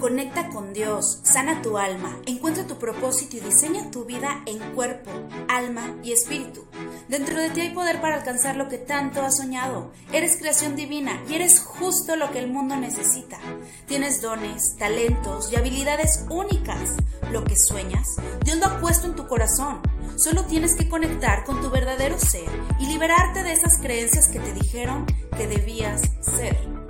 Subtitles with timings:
[0.00, 5.10] Conecta con Dios, sana tu alma, encuentra tu propósito y diseña tu vida en cuerpo,
[5.48, 6.66] alma y espíritu.
[7.08, 9.92] Dentro de ti hay poder para alcanzar lo que tanto has soñado.
[10.12, 13.38] Eres creación divina y eres justo lo que el mundo necesita.
[13.86, 16.96] Tienes dones, talentos y habilidades únicas.
[17.30, 18.06] Lo que sueñas,
[18.44, 19.80] Dios lo ha puesto en tu corazón.
[20.16, 22.48] Solo tienes que conectar con tu verdadero ser
[22.78, 25.06] y liberarte de esas creencias que te dijeron
[25.36, 26.83] que debías ser.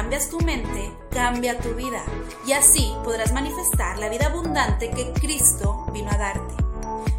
[0.00, 2.02] Cambias tu mente, cambia tu vida
[2.46, 6.54] y así podrás manifestar la vida abundante que Cristo vino a darte.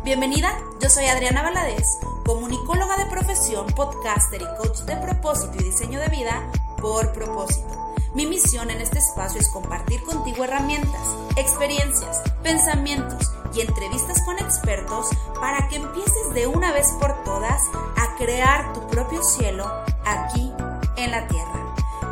[0.04, 1.86] Bienvenida, yo soy Adriana Valadez,
[2.26, 7.94] comunicóloga de profesión, podcaster y coach de propósito y diseño de vida por propósito.
[8.16, 15.05] Mi misión en este espacio es compartir contigo herramientas, experiencias, pensamientos y entrevistas con expertos
[15.40, 17.62] para que empieces de una vez por todas
[17.96, 19.72] a crear tu propio cielo
[20.04, 20.52] aquí
[20.98, 21.61] en la tierra.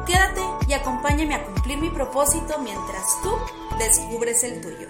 [0.09, 3.29] Quédate y acompáñame a cumplir mi propósito mientras tú
[3.77, 4.87] descubres el tuyo.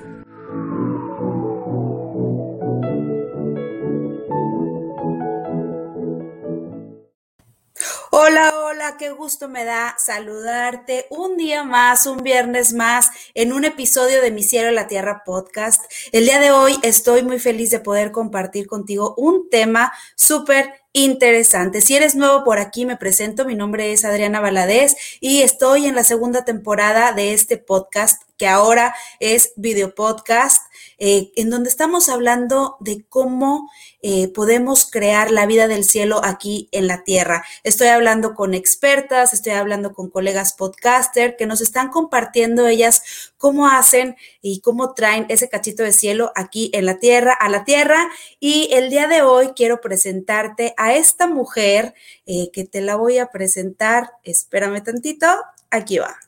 [8.11, 8.48] Hola,
[8.79, 14.21] hola, qué gusto me da saludarte un día más, un viernes más, en un episodio
[14.21, 15.81] de Mi Cielo la Tierra podcast.
[16.13, 21.81] El día de hoy estoy muy feliz de poder compartir contigo un tema súper interesante.
[21.81, 23.43] Si eres nuevo por aquí, me presento.
[23.43, 28.47] Mi nombre es Adriana Valadez y estoy en la segunda temporada de este podcast que
[28.47, 30.68] ahora es video podcast.
[30.99, 33.69] Eh, en donde estamos hablando de cómo
[34.01, 37.45] eh, podemos crear la vida del cielo aquí en la tierra.
[37.63, 43.69] Estoy hablando con expertas, estoy hablando con colegas podcaster que nos están compartiendo ellas cómo
[43.69, 48.09] hacen y cómo traen ese cachito de cielo aquí en la tierra, a la tierra.
[48.41, 51.93] Y el día de hoy quiero presentarte a esta mujer
[52.25, 54.11] eh, que te la voy a presentar.
[54.23, 55.27] Espérame tantito,
[55.71, 56.19] aquí va.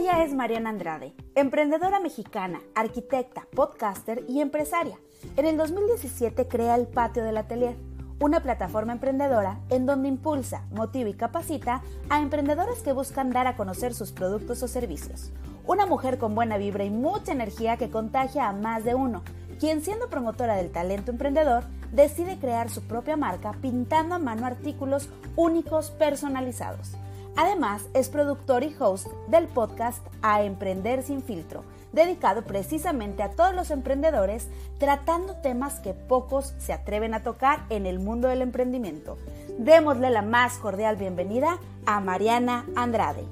[0.00, 4.96] Ella es Mariana Andrade, emprendedora mexicana, arquitecta, podcaster y empresaria.
[5.36, 7.76] En el 2017 crea el Patio del Atelier,
[8.18, 13.56] una plataforma emprendedora en donde impulsa, motiva y capacita a emprendedores que buscan dar a
[13.58, 15.32] conocer sus productos o servicios.
[15.66, 19.20] Una mujer con buena vibra y mucha energía que contagia a más de uno,
[19.58, 25.10] quien siendo promotora del talento emprendedor, decide crear su propia marca pintando a mano artículos
[25.36, 26.96] únicos personalizados.
[27.36, 33.54] Además, es productor y host del podcast A Emprender sin filtro, dedicado precisamente a todos
[33.54, 34.48] los emprendedores,
[34.78, 39.16] tratando temas que pocos se atreven a tocar en el mundo del emprendimiento.
[39.58, 43.24] Démosle la más cordial bienvenida a Mariana Andrade.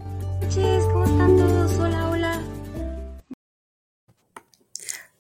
[0.48, 1.78] Chis, ¿cómo están todos?
[1.78, 2.40] Hola, hola.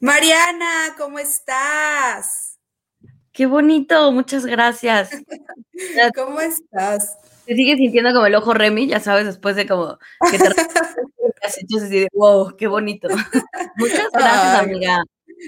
[0.00, 2.58] Mariana, ¿cómo estás?
[3.32, 5.10] Qué bonito, muchas gracias.
[6.14, 7.16] ¿Cómo estás?
[7.48, 9.98] Te sigues sintiendo como el ojo Remy, ya sabes, después de como
[10.30, 13.08] que te has hecho así de wow, qué bonito.
[13.76, 15.02] Muchas gracias, amiga.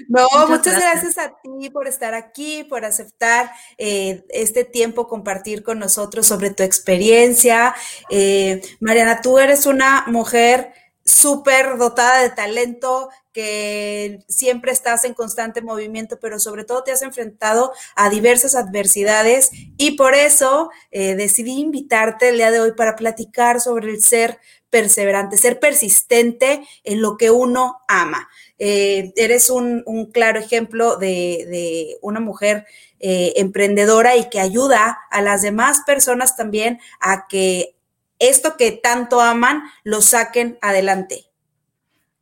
[0.07, 1.17] No, muchas, gracias.
[1.17, 6.63] a ti por estar aquí, por aceptar eh, este tiempo, compartir con nosotros sobre tu
[6.63, 7.75] experiencia.
[8.09, 10.73] Eh, Mariana, tú eres una mujer
[11.03, 17.01] súper dotada de talento, que siempre estás en constante movimiento, pero sobre todo te has
[17.01, 22.95] enfrentado a diversas adversidades y por eso eh, decidí invitarte el día de hoy para
[22.95, 24.39] platicar sobre el ser
[24.69, 28.29] perseverante, ser persistente en lo que uno ama.
[28.57, 29.83] Eh, eres un,
[30.13, 32.65] claro ejemplo de, una mujer
[32.99, 37.75] eh, emprendedora y que ayuda a las demás personas también a que
[38.19, 41.30] esto que tanto aman lo saquen adelante.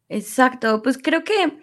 [0.09, 1.61] Exacto, pues creo que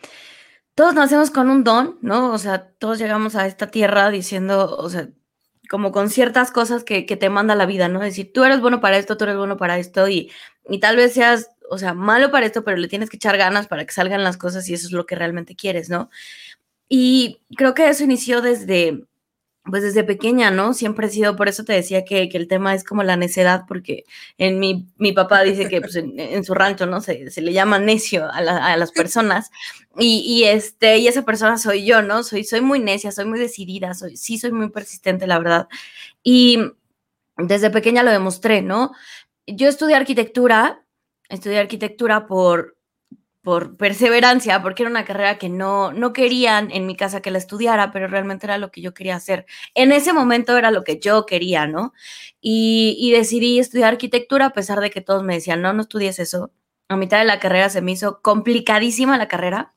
[0.74, 2.32] todos nacemos con un don, ¿no?
[2.32, 5.08] O sea, todos llegamos a esta tierra diciendo, o sea,
[5.68, 8.02] como con ciertas cosas que, te manda la vida, ¿no?
[8.02, 10.30] Es decir, tú eres bueno para esto, tú eres bueno para esto y,
[10.68, 13.66] y tal vez seas, o sea, malo para esto, pero le tienes que echar ganas
[13.68, 16.10] para que salgan las cosas y eso es lo que realmente quieres, ¿no?
[16.88, 19.04] Y creo que eso inició desde,
[19.70, 20.74] pues desde pequeña, ¿no?
[20.74, 24.04] Siempre he sido, por eso te decía que, el tema es como la necedad, porque
[24.38, 27.00] en mi, mi papá dice que pues, en, su rancho, ¿no?
[27.00, 29.50] Se, se le llama necio a, a las personas
[29.98, 32.22] y, y, este, y esa persona soy yo, ¿no?
[32.22, 35.68] Soy, soy muy necia, soy muy decidida, soy, sí soy muy persistente, la verdad.
[36.22, 36.58] Y
[37.36, 38.92] desde pequeña lo demostré, ¿no?
[39.46, 40.84] Yo estudié arquitectura,
[41.28, 42.75] estudié arquitectura por,
[43.46, 47.38] por perseverancia, porque era una carrera que no, no querían en mi casa que la
[47.38, 49.46] estudiara, pero realmente era lo que yo quería hacer.
[49.76, 51.92] En ese momento era lo que yo quería, ¿no?
[52.40, 56.50] Y, decidí estudiar arquitectura a pesar de que todos me decían, no, no estudies eso.
[56.88, 59.74] A mitad de la carrera se me hizo complicadísima la carrera.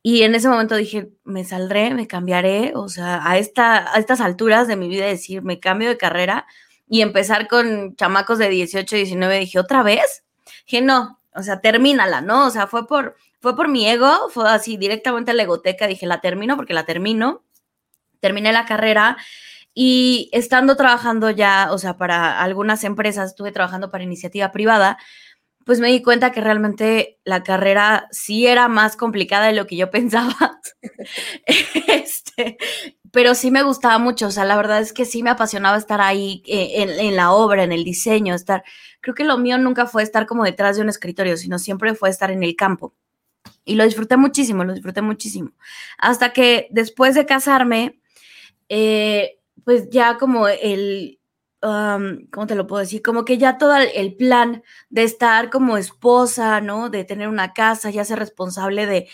[0.00, 4.20] Y en ese momento dije, me saldré, me cambiaré, o sea, a, esta, a estas
[4.20, 6.46] alturas de mi vida decir, me cambio de carrera,
[6.88, 10.22] y empezar con chamacos de 18, 19, dije, ¿otra vez?
[10.64, 12.46] Dije, no, o sea, termínala, ¿no?
[12.46, 16.06] O sea, fue por, fue por mi ego, fue así directamente a la egoteca, dije,
[16.06, 17.42] la termino porque la termino.
[18.20, 19.16] Terminé la carrera
[19.74, 24.98] y estando trabajando ya, o sea, para algunas empresas, estuve trabajando para iniciativa privada,
[25.64, 29.76] pues me di cuenta que realmente la carrera sí era más complicada de lo que
[29.76, 30.60] yo pensaba.
[31.88, 32.58] este,
[33.12, 36.00] pero sí me gustaba mucho, o sea, la verdad es que sí me apasionaba estar
[36.00, 38.64] ahí eh, en, la obra, en el diseño, estar,
[39.02, 42.08] creo que lo mío nunca fue estar como detrás de un escritorio, sino siempre fue
[42.08, 42.94] estar en el campo.
[43.64, 45.52] Y lo disfruté muchísimo, lo disfruté muchísimo.
[45.98, 48.00] Hasta que después de casarme,
[48.68, 51.20] eh, pues ya como el,
[51.60, 53.02] ¿cómo te lo puedo decir?
[53.02, 56.88] Como que ya todo el plan de estar como esposa, ¿no?
[56.88, 59.08] De tener una casa, ya ser responsable de,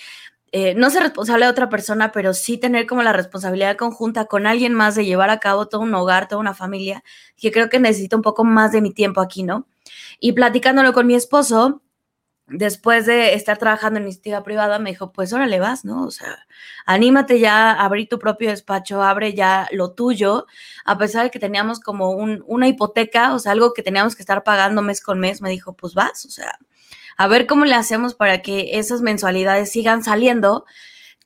[0.50, 4.46] eh, no ser responsable de otra persona, pero sí tener como la responsabilidad conjunta con
[4.46, 7.04] alguien más de llevar a cabo todo un hogar, toda una familia,
[7.36, 9.66] que creo que necesito un poco más de mi tiempo aquí, ¿no?
[10.20, 11.82] Y platicándolo con mi esposo,
[12.48, 16.04] después de estar trabajando en iniciativa privada, me dijo, pues órale vas, ¿no?
[16.04, 16.46] O sea,
[16.86, 20.46] anímate ya a abrir tu propio despacho, abre ya lo tuyo,
[20.84, 24.44] a pesar de que teníamos como una hipoteca, o sea, algo que teníamos que estar
[24.44, 26.58] pagando mes con mes, me dijo, pues vas, o sea,
[27.16, 30.64] a ver cómo le hacemos para que esas mensualidades sigan saliendo.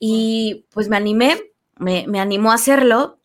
[0.01, 3.22] Y pues me animé, me, me animó a hacerlo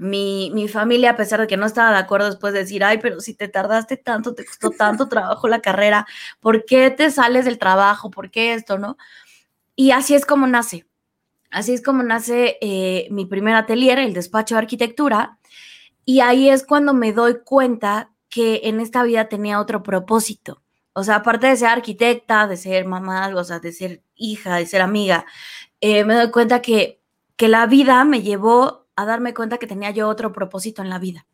[0.00, 2.98] mi, mi, familia, a pesar de que no estaba de acuerdo después de decir, ay,
[2.98, 6.06] pero si te tardaste tanto, te costó tanto trabajo la carrera,
[6.40, 8.10] ¿por qué te sales del trabajo?
[8.10, 8.96] ¿Por qué esto, no?
[9.76, 10.86] Y así es como nace.
[11.50, 15.38] Así es como nace eh, mi primer atelier, el despacho de arquitectura.
[16.06, 20.62] Y ahí es cuando me doy cuenta que en esta vida tenía otro propósito.
[20.94, 24.66] O sea, aparte de ser arquitecta, de ser mamá, o sea, de ser hija, de
[24.66, 25.26] ser amiga,
[25.80, 27.02] eh, me doy cuenta que,
[27.36, 30.98] que la vida me llevó a darme cuenta que tenía yo otro propósito en la
[30.98, 31.26] vida.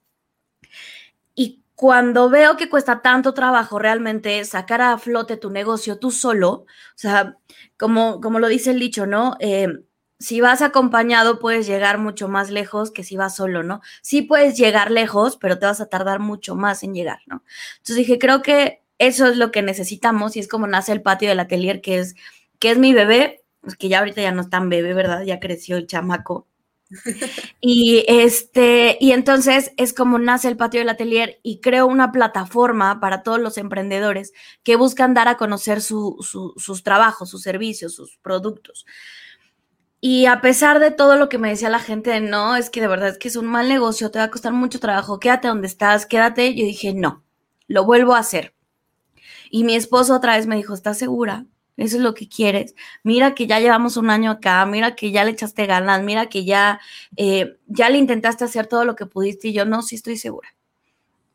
[1.35, 6.51] Y cuando veo que cuesta tanto trabajo realmente sacar a flote tu negocio tú solo,
[6.51, 7.37] o sea,
[7.77, 9.37] como, como lo dice el dicho, ¿no?
[9.41, 9.69] Eh,
[10.19, 13.83] si vas acompañado puedes llegar mucho más lejos que si vas solo, ¿no?
[14.03, 17.43] Sí puedes llegar lejos, pero te vas a tardar mucho más en llegar, ¿no?
[17.79, 21.29] Entonces dije, creo que eso es lo que necesitamos y es como nace el patio
[21.29, 22.15] del atelier, que es,
[22.59, 23.45] que es mi bebé,
[23.79, 25.23] que ya ahorita ya no es tan bebé, ¿verdad?
[25.23, 26.47] Ya creció el chamaco.
[27.61, 33.01] y este, y entonces es como nace el patio del atelier y creo una plataforma
[33.01, 38.87] para todos los emprendedores que buscan dar a conocer sus trabajos, sus servicios, sus productos.
[40.01, 42.87] Y a pesar de todo lo que me decía la gente, no, es que de
[42.87, 45.67] verdad es que es un mal negocio, te va a costar mucho trabajo, quédate donde
[45.67, 46.55] estás, quédate.
[46.55, 47.25] Yo dije, no,
[47.67, 48.55] lo vuelvo a hacer.
[49.51, 51.47] Y mi esposo otra vez me dijo, ¿estás segura?
[51.77, 52.75] Eso es lo que quieres.
[53.03, 56.45] Mira que ya llevamos un año acá, mira que ya le echaste ganas, mira que
[56.45, 56.81] ya,
[57.17, 60.57] eh, ya le intentaste hacer todo lo que pudiste y yo no, sí estoy segura.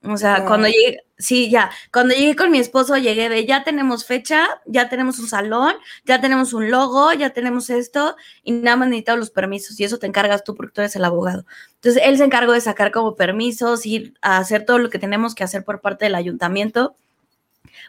[0.04, 4.04] O sea, cuando llegué, sí, ya, cuando llegué con mi esposo llegué de ya tenemos
[4.04, 8.88] fecha, ya tenemos un salón, ya tenemos un logo, ya tenemos esto y nada más
[8.88, 11.46] necesitamos los permisos y eso te encargas tú porque tú eres el abogado.
[11.76, 15.36] Entonces, él se encargó de sacar como permisos, ir a hacer todo lo que tenemos
[15.36, 16.96] que hacer por parte del ayuntamiento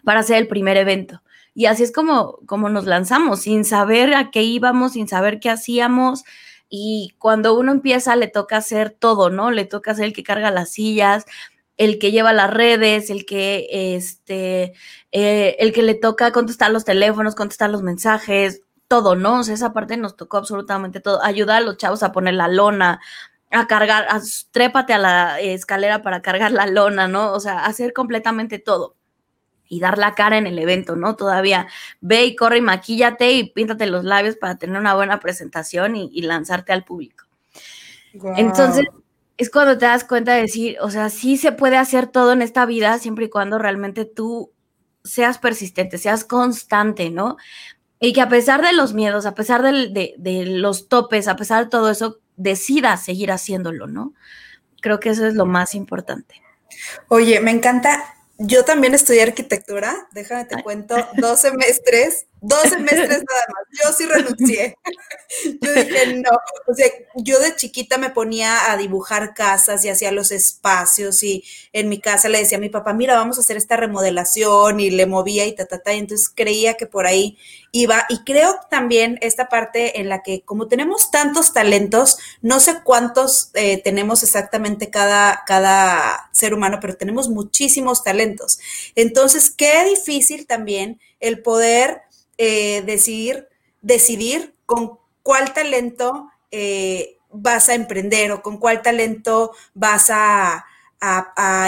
[0.05, 1.23] para hacer el primer evento.
[1.55, 5.51] Y así es como, como nos lanzamos, sin saber a qué íbamos, sin saber qué
[5.51, 6.25] hacíamos.
[6.69, 9.51] Y cuando uno empieza, le toca hacer todo, ¿no?
[9.51, 11.27] Le toca ser el que carga las sillas,
[11.77, 14.75] el que lleva las redes, el que, este,
[15.13, 19.41] eh, el que le toca contestar los teléfonos, contestar los mensajes, todo, ¿no?
[19.41, 21.23] O sea, esa parte nos tocó absolutamente todo.
[21.23, 23.01] Ayudar a los chavos a poner la lona,
[23.51, 24.21] a cargar, a,
[24.53, 27.33] trépate a la escalera para cargar la lona, ¿no?
[27.33, 28.97] O sea, hacer completamente todo
[29.73, 31.17] y dar la cara en el evento, ¿no?
[31.17, 31.67] Todavía
[32.03, 36.21] ve y corre y maquíllate y píntate los labios para tener una buena presentación y,
[36.21, 37.25] lanzarte al público.
[38.37, 38.85] Entonces,
[39.39, 42.43] es cuando te das cuenta de decir, o sea, sí se puede hacer todo en
[42.43, 44.53] esta vida siempre y cuando realmente tú
[45.05, 47.39] seas persistente, seas constante, ¿no?
[47.99, 51.65] Y que a pesar de los miedos, a pesar de, de los topes, a pesar
[51.65, 54.13] de todo eso, decidas seguir haciéndolo, ¿no?
[54.83, 56.43] Creo que eso es lo más importante.
[57.09, 58.05] Oye, me encanta
[58.47, 63.67] yo también estudié arquitectura, déjame te cuento, dos semestres, dos semestres nada más.
[63.83, 64.77] Yo sí renuncié.
[65.61, 66.31] Yo dije, no.
[66.67, 71.43] O sea, yo de chiquita me ponía a dibujar casas y hacía los espacios y
[71.73, 74.91] en mi casa le decía a mi papá, mira, vamos a hacer esta remodelación y
[74.91, 75.95] le movía y ta, ta, ta.
[75.95, 77.39] Y entonces creía que por ahí
[77.71, 78.05] iba.
[78.09, 83.51] Y creo también esta parte en la que como tenemos tantos talentos, no sé cuántos
[83.55, 88.59] eh, tenemos exactamente cada, cada ser humano, pero tenemos muchísimos talentos.
[88.95, 92.03] Entonces, qué difícil también el poder
[92.39, 93.49] eh, decidir,
[93.81, 100.67] decidir con cuál talento eh, vas a emprender o con cuál talento vas a,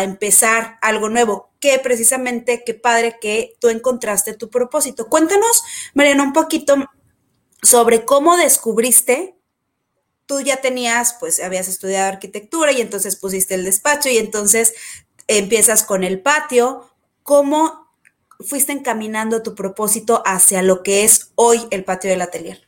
[0.04, 5.08] empezar algo nuevo, que precisamente, qué padre que tú encontraste tu propósito.
[5.08, 6.76] Cuéntanos, Mariana, un poquito
[7.60, 9.34] sobre cómo descubriste,
[10.26, 14.74] tú ya tenías, pues habías estudiado arquitectura y entonces pusiste el despacho y entonces
[15.26, 16.88] empiezas con el patio,
[17.24, 17.83] ¿cómo
[18.46, 22.66] fuiste encaminando tu propósito hacia lo que es hoy el patio del atelier?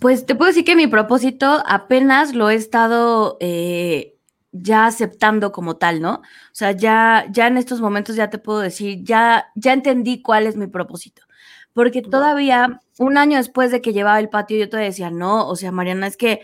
[0.00, 4.16] Pues te puedo decir que mi propósito apenas lo he estado eh,
[4.52, 6.14] ya aceptando como tal, ¿no?
[6.14, 10.46] O sea, ya, ya en estos momentos ya te puedo decir, ya, ya entendí cuál
[10.46, 11.22] es mi propósito.
[11.72, 15.56] Porque todavía un año después de que llevaba el patio, yo te decía, no, o
[15.56, 16.42] sea, Mariana, es que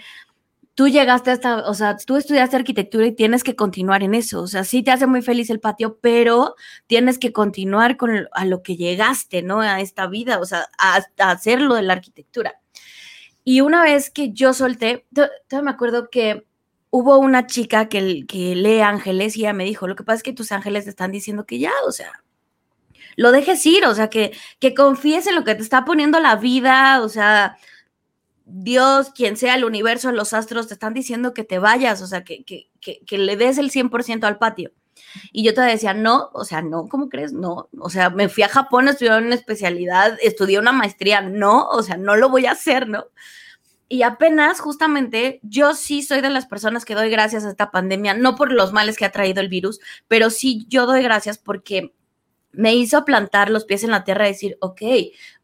[0.79, 4.41] tú llegaste hasta, o sea, tú estudiaste arquitectura y tienes que continuar en eso.
[4.41, 6.55] O sea, sí te hace muy feliz el patio, pero
[6.87, 9.61] tienes que continuar con a lo que llegaste, ¿no?
[9.61, 12.61] A esta vida, o sea, a, a hacer de la arquitectura.
[13.43, 16.47] Y una vez que yo solté, todavía me acuerdo que
[16.91, 20.23] hubo una chica que, que lee ángeles y ella me dijo, lo que pasa es
[20.23, 22.23] que tus ángeles te están diciendo que ya, o sea,
[23.17, 24.31] lo dejes ir, o sea, que,
[24.61, 27.59] que confíes en lo que te está poniendo la vida, o sea,
[28.51, 32.25] Dios, quien sea el universo, los astros, te están diciendo que te vayas, o sea,
[32.25, 34.73] que, que, que, le des el 100% al patio.
[35.33, 37.33] Y yo te decía, no, o sea, no, ¿cómo crees?
[37.33, 41.83] No, o sea, me fui a Japón a una especialidad, estudié una maestría, no, o
[41.83, 43.07] sea, no lo voy a hacer, ¿no?
[43.91, 48.15] Y apenas, justamente, yo sí soy de las personas que doy gracias a esta pandemia,
[48.15, 51.95] no por los males que ha traído el virus, pero sí yo doy gracias porque
[52.53, 54.83] me hizo plantar los pies en la tierra y decir, ok,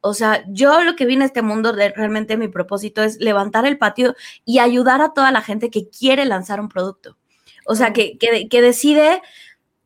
[0.00, 3.66] o sea, yo lo que vine a este mundo, de, realmente mi propósito es levantar
[3.66, 7.16] el patio y ayudar a toda la gente que quiere lanzar un producto.
[7.66, 9.22] O sea, que, que, decide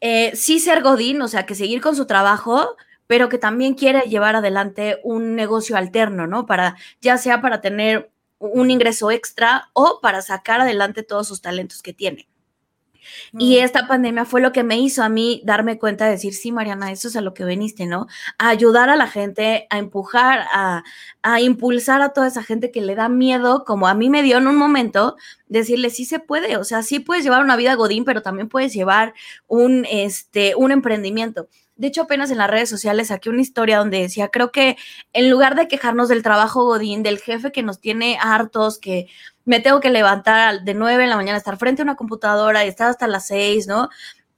[0.00, 4.02] eh, sí ser Godín, o sea, que seguir con su trabajo, pero que también quiere
[4.02, 6.46] llevar adelante un negocio alterno, ¿no?
[6.46, 11.82] Para, ya sea para tener un ingreso extra o para sacar adelante todos sus talentos
[11.82, 12.27] que tiene.
[13.38, 16.52] Y esta pandemia fue lo que me hizo a mí darme cuenta de decir, sí,
[16.52, 18.06] Mariana, eso es a lo que veniste, ¿no?
[18.38, 20.84] A ayudar a la gente, a empujar, a,
[21.22, 24.38] a impulsar a toda esa gente que le da miedo, como a mí me dio
[24.38, 25.16] en un momento,
[25.48, 28.72] decirle, sí se puede, o sea, sí puedes llevar una vida godín, pero también puedes
[28.72, 29.14] llevar
[29.46, 31.48] un, este, un emprendimiento.
[31.78, 34.76] De hecho, apenas en las redes sociales saqué una historia donde decía, creo que
[35.12, 39.06] en lugar de quejarnos del trabajo godín, del jefe que nos tiene hartos, que
[39.48, 42.68] me tengo que levantar de 9 en la mañana, estar frente a una computadora y
[42.68, 43.88] estar hasta las 6, ¿no?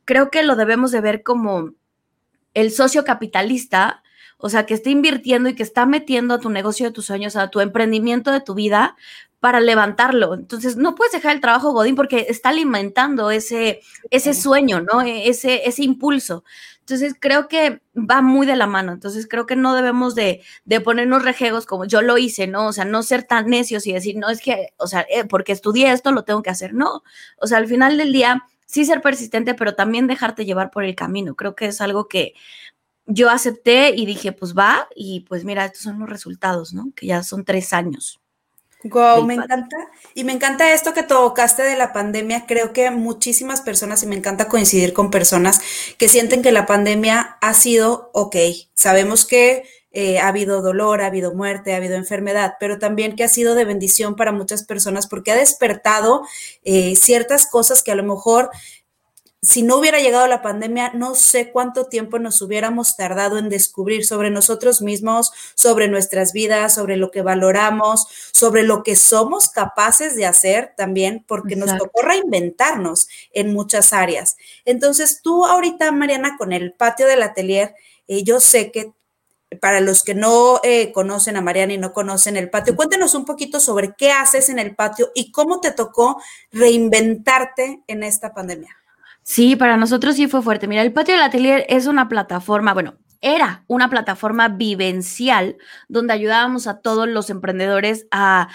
[0.04, 1.72] Creo que lo debemos de ver como
[2.54, 4.04] el socio capitalista,
[4.38, 7.34] o sea, que está invirtiendo y que está metiendo a tu negocio de tus sueños,
[7.34, 8.96] a tu emprendimiento de tu vida
[9.40, 10.34] para levantarlo.
[10.34, 15.02] Entonces, no puedes dejar el trabajo Godín porque está alimentando ese, ese sueño, ¿no?
[15.02, 16.44] E, ese, ese impulso.
[16.90, 18.92] Entonces creo que va muy de la mano.
[18.92, 22.66] Entonces creo que no debemos de, de, ponernos rejegos como yo lo hice, ¿no?
[22.66, 25.52] O sea, no ser tan necios y decir, no, es que, o sea, eh, porque
[25.52, 26.74] estudié esto, lo tengo que hacer.
[26.74, 27.02] No,
[27.38, 30.96] o sea, al final del día, sí ser persistente, pero también dejarte llevar por el
[30.96, 31.36] camino.
[31.36, 32.34] Creo que es algo que
[33.06, 36.92] yo acepté y dije, pues va, y pues mira, estos son los resultados, ¿no?
[36.96, 38.19] Que ya son tres años.
[38.84, 39.76] Wow, me encanta.
[40.14, 42.46] Y me encanta esto que tocaste de la pandemia.
[42.46, 45.60] Creo que muchísimas personas, y me encanta coincidir con personas
[45.98, 48.36] que sienten que la pandemia ha sido ok.
[48.74, 53.24] Sabemos que eh, ha habido dolor, ha habido muerte, ha habido enfermedad, pero también que
[53.24, 56.22] ha sido de bendición para muchas personas porque ha despertado
[56.62, 58.50] eh, ciertas cosas que a lo mejor
[59.42, 64.04] si no hubiera llegado la pandemia, no sé cuánto tiempo nos hubiéramos tardado en descubrir
[64.04, 70.14] sobre nosotros mismos, sobre nuestras vidas, sobre lo que valoramos, sobre lo que somos capaces
[70.14, 74.36] de hacer también, porque nos tocó reinventarnos en muchas áreas.
[74.66, 77.74] Entonces, tú ahorita, Mariana, con el patio del atelier,
[78.08, 78.92] eh, yo sé que
[79.58, 83.24] para los que no eh, conocen a Mariana y no conocen el patio, cuéntenos un
[83.24, 88.79] poquito sobre qué haces en el patio y cómo te tocó reinventarte en esta pandemia.
[89.30, 90.66] Sí, para nosotros sí fue fuerte.
[90.66, 95.56] Mira, el patio del atelier es una plataforma, bueno, era una plataforma vivencial
[95.88, 98.48] donde ayudábamos a todos los emprendedores a,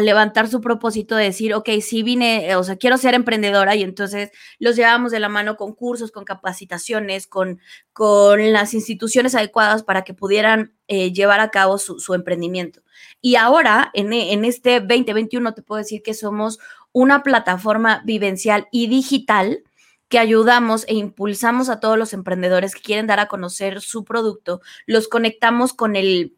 [0.00, 4.30] levantar su propósito de decir, ok, sí vine, o sea, quiero ser emprendedora y entonces
[4.60, 7.58] los llevábamos de la mano con cursos, con capacitaciones, con,
[7.92, 12.82] con las instituciones adecuadas para que pudieran eh, llevar a cabo su, su emprendimiento.
[13.20, 16.60] Y ahora, en, en este 2021, te puedo decir que somos
[16.92, 19.64] una plataforma vivencial y digital
[20.12, 24.60] que ayudamos e impulsamos a todos los emprendedores que quieren dar a conocer su producto,
[24.84, 26.36] los conectamos con el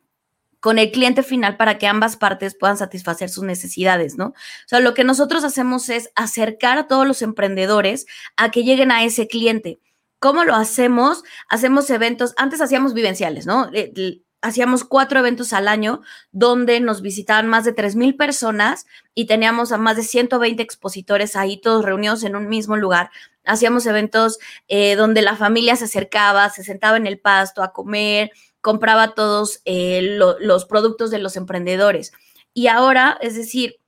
[0.60, 4.26] con el cliente final para que ambas partes puedan satisfacer sus necesidades, ¿no?
[4.26, 8.92] O sea, lo que nosotros hacemos es acercar a todos los emprendedores a que lleguen
[8.92, 9.80] a ese cliente.
[10.20, 11.24] ¿Cómo lo hacemos?
[11.48, 13.72] Hacemos eventos, antes hacíamos vivenciales, ¿no?
[14.40, 19.78] hacíamos cuatro eventos al año donde nos visitaban más de 3.000 personas y teníamos a
[19.78, 23.10] más de 120 expositores ahí todos reunidos en un mismo lugar
[23.44, 28.30] hacíamos eventos eh, donde la familia se acercaba, se sentaba en el pasto a comer,
[28.60, 30.00] compraba todos eh,
[30.40, 32.12] los productos de los emprendedores.
[32.54, 33.80] Y ahora, es decir,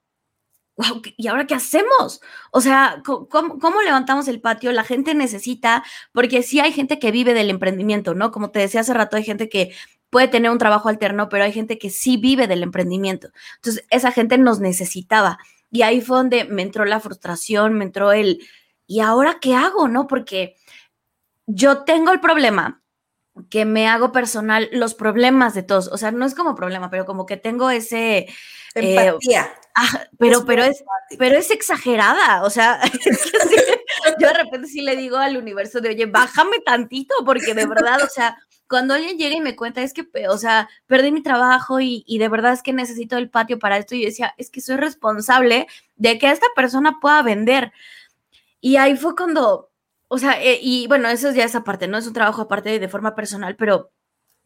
[1.17, 2.21] ¿y ahora qué hacemos?
[2.51, 4.73] O sea, ¿cómo, levantamos el patio?
[4.73, 8.31] La gente necesita, porque sí hay gente que vive del emprendimiento, ¿no?
[8.31, 9.75] Como te decía hace rato, hay gente que
[10.11, 13.31] puede tener un trabajo alterno, pero hay gente que sí vive del emprendimiento.
[13.57, 15.39] Entonces, esa gente nos necesitaba.
[15.71, 18.41] Y ahí fue donde me entró la frustración, me entró el,
[18.87, 19.88] ¿y ahora qué hago?
[19.88, 20.07] ¿No?
[20.07, 20.57] Porque
[21.47, 22.83] yo tengo el problema
[23.50, 25.88] que me hago personal los problemas de todos.
[25.88, 28.26] O sea, no es como problema, pero como que tengo ese...
[28.75, 29.55] Eh, Empatía.
[30.19, 30.85] pero, pero, es,
[31.19, 32.45] pero es exagerada.
[32.45, 32.81] O sea,
[34.21, 38.02] yo de repente sí le digo al universo de, oye, bájame tantito, porque de verdad,
[38.02, 38.37] o sea,
[38.69, 42.19] cuando alguien llega y me cuenta, es que, o sea, perdí mi trabajo y, y,
[42.19, 44.76] de verdad es que necesito el patio para esto, y yo decía, es que soy
[44.76, 47.73] responsable de que esta persona pueda vender.
[48.61, 49.71] Y ahí fue cuando
[50.09, 51.99] o sea, eh, y bueno, eso ya es aparte, ¿no?
[51.99, 53.93] Es un trabajo aparte de forma personal, pero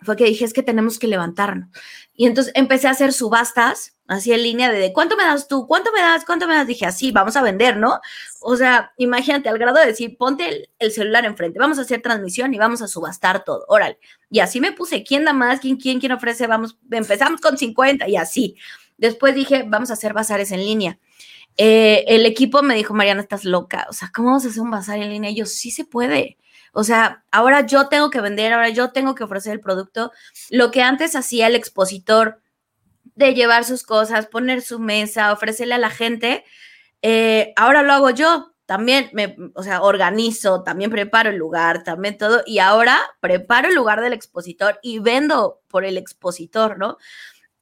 [0.00, 1.69] fue que dije, es que tenemos que levantarnos.
[2.14, 5.67] Y entonces empecé a hacer subastas, así en línea de, ¿cuánto me das tú?
[5.67, 6.25] ¿Cuánto me das?
[6.25, 6.67] ¿Cuánto me das?
[6.67, 8.00] Dije, así, vamos a vender, ¿no?
[8.40, 12.55] O sea, imagínate, al grado de decir, ponte el, celular enfrente, vamos a hacer transmisión
[12.55, 13.99] y vamos a subastar todo, órale.
[14.31, 15.61] Y así me puse, ¿quién da más?
[15.61, 16.47] ¿Quién, quién, quién ofrece?
[16.47, 18.57] Vamos, empezamos con 50 y así.
[18.97, 20.99] Después dije, vamos a hacer bazares en línea.
[21.57, 24.71] Eh, el equipo me dijo, Mariana, estás loca, o sea, ¿cómo vamos a hacer un
[24.71, 25.30] bazar en línea?
[25.30, 26.38] Y yo, sí se puede.
[26.73, 30.12] O sea, ahora yo tengo que vender, ahora yo tengo que ofrecer el producto.
[30.50, 32.40] Lo que antes hacía el expositor
[33.14, 36.45] de llevar sus cosas, poner su mesa, ofrecerle a la gente,
[37.02, 38.47] eh, ahora lo hago yo.
[38.66, 42.42] También me, o sea, organizo, también preparo el lugar, también todo.
[42.47, 46.97] Y ahora preparo el lugar del expositor y vendo por el expositor, ¿no?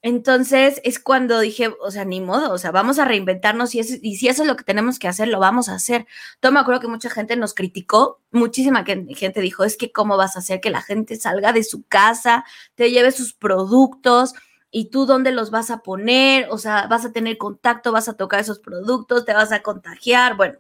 [0.01, 4.17] Entonces es cuando dije, o sea, ni modo, o sea, vamos a reinventarnos y, y
[4.17, 6.07] si eso es lo que tenemos que hacer, lo vamos a hacer.
[6.41, 10.37] Yo me acuerdo que mucha gente nos criticó, muchísima gente dijo, es que cómo vas
[10.37, 12.45] a hacer que la gente salga de su casa,
[12.77, 14.35] te lleve sus productos
[14.71, 18.17] y tú dónde los vas a poner, o sea, vas a tener contacto, vas a
[18.17, 20.59] tocar esos productos, te vas a contagiar, bueno.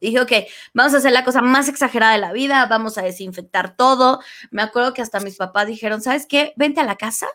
[0.00, 0.32] Dije, ok,
[0.74, 4.20] vamos a hacer la cosa más exagerada de la vida, vamos a desinfectar todo.
[4.50, 6.52] Me acuerdo que hasta mis papás dijeron, ¿sabes qué?
[6.56, 7.26] Vente a la casa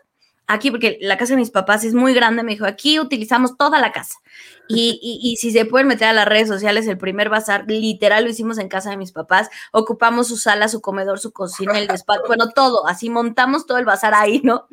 [0.49, 3.79] aquí, porque la casa de mis papás es muy grande, me dijo, aquí utilizamos toda
[3.79, 4.17] la casa.
[4.71, 8.29] Y, y, si se pueden meter a las redes sociales, el primer bazar, literal lo
[8.29, 12.21] hicimos en casa de mis papás, ocupamos su sala, su comedor, su cocina, el despacho,
[12.27, 14.67] bueno, todo, así montamos todo el bazar ahí, ¿no?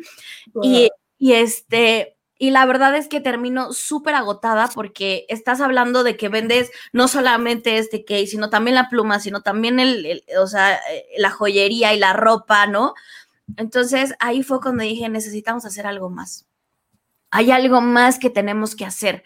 [0.62, 6.18] Y, y este, y la verdad es que termino súper agotada porque estás hablando de
[6.18, 10.78] que vendes no solamente este case, sino también la pluma, sino también el, o sea,
[10.90, 12.92] eh, la joyería y la ropa, ¿no?
[13.56, 16.46] Entonces ahí fue cuando dije, necesitamos hacer algo más.
[17.30, 19.24] Hay algo más que tenemos que hacer.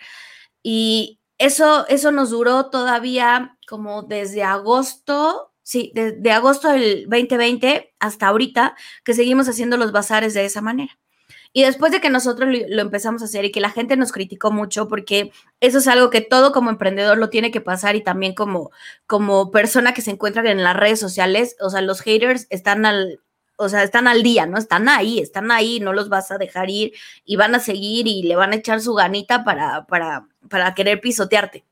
[0.62, 8.28] Y eso, eso nos duró todavía como desde agosto, sí, desde agosto del 2020 hasta
[8.28, 10.98] ahorita, que seguimos haciendo los bazares de esa manera.
[11.52, 14.52] Y después de que nosotros lo, empezamos a hacer y que la gente nos criticó
[14.52, 18.34] mucho, porque eso es algo que todo como emprendedor lo tiene que pasar y también
[18.34, 18.70] como,
[19.06, 23.20] como persona que se encuentra en las redes sociales, o sea, los haters están al,
[23.60, 24.56] o sea, están al día, ¿no?
[24.56, 26.94] Están ahí, están ahí, no los vas a dejar ir
[27.26, 30.98] y van a seguir y le van a echar su ganita para, para, para querer
[31.02, 31.66] pisotearte.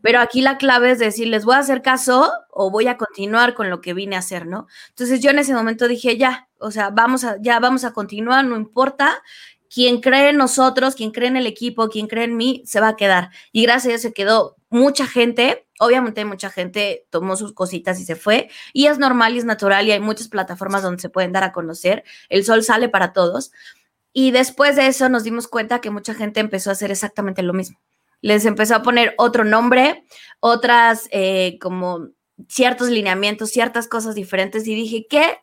[0.00, 3.52] Pero aquí la clave es decir, ¿les voy a hacer caso o voy a continuar
[3.52, 4.68] con lo que vine a hacer, no?
[4.88, 8.46] Entonces yo en ese momento dije, ya, o sea, vamos a, ya vamos a continuar,
[8.46, 9.22] no importa.
[9.68, 12.88] Quien cree en nosotros, quien cree en el equipo, quien cree en mí, se va
[12.88, 13.30] a quedar.
[13.52, 18.04] Y gracias a Dios se quedó mucha gente Obviamente mucha gente tomó sus cositas y
[18.04, 21.32] se fue y es normal y es natural y hay muchas plataformas donde se pueden
[21.32, 22.04] dar a conocer.
[22.28, 23.52] El sol sale para todos.
[24.12, 27.52] Y después de eso nos dimos cuenta que mucha gente empezó a hacer exactamente lo
[27.52, 27.78] mismo.
[28.22, 30.04] Les empezó a poner otro nombre,
[30.40, 32.08] otras eh, como
[32.48, 35.38] ciertos lineamientos, ciertas cosas diferentes y dije, qué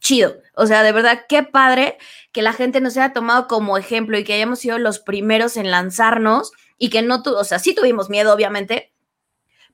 [0.00, 0.36] chido.
[0.54, 1.98] O sea, de verdad, qué padre
[2.32, 5.70] que la gente nos haya tomado como ejemplo y que hayamos sido los primeros en
[5.70, 8.92] lanzarnos y que no, tu o sea, sí tuvimos miedo, obviamente,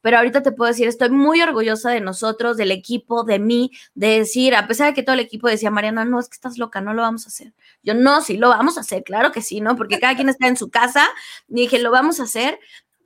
[0.04, 4.18] pero ahorita te puedo decir, estoy muy orgullosa de nosotros, del equipo, de mí, de
[4.18, 6.82] decir, a pesar de que todo el equipo decía, Mariana, no, es que estás loca,
[6.82, 7.54] no lo vamos a hacer.
[7.82, 9.76] Yo, no, sí, lo vamos a hacer, claro que sí, ¿no?
[9.76, 11.08] Porque cada quien está en su casa,
[11.48, 12.58] y dije, lo vamos a hacer.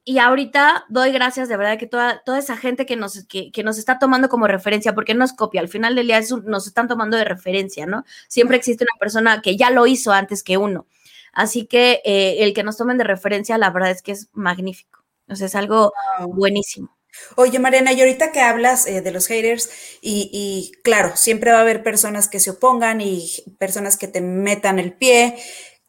[0.04, 4.00] Y ahorita doy gracias de verdad que toda, esa gente que nos, que, nos está
[4.00, 7.24] tomando como referencia, porque no es copia, al final del día nos están tomando de
[7.24, 8.04] referencia, ¿no?
[8.26, 10.88] Siempre existe una persona que ya lo hizo antes que uno.
[11.32, 14.97] Así que eh, el que nos tomen de referencia, la verdad es que es magnífico.
[15.28, 15.92] O sea, es algo
[16.28, 16.98] buenísimo.
[17.36, 21.58] Oye, Mariana, y ahorita que hablas eh, de los haters, y, y, claro, siempre va
[21.58, 25.36] a haber personas que se opongan y personas que te metan el pie,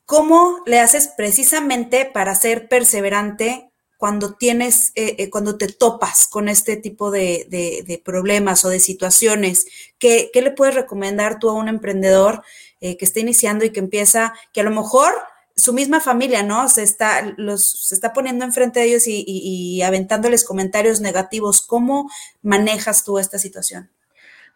[0.06, 6.47] ¿cómo le haces precisamente para ser perseverante cuando tienes, eh, eh, cuando te topas con
[6.47, 9.65] este tipo de, de, problemas o de situaciones?
[9.97, 12.43] ¿Qué, ¿Qué, le puedes recomendar tú a un emprendedor
[12.80, 15.13] que está iniciando y que empieza, que a lo mejor
[15.59, 16.69] su misma familia, ¿no?
[16.69, 21.61] Se está, los, se está poniendo enfrente de ellos y, y aventándoles comentarios negativos.
[21.61, 22.09] ¿Cómo
[22.41, 23.89] manejas tú esta situación?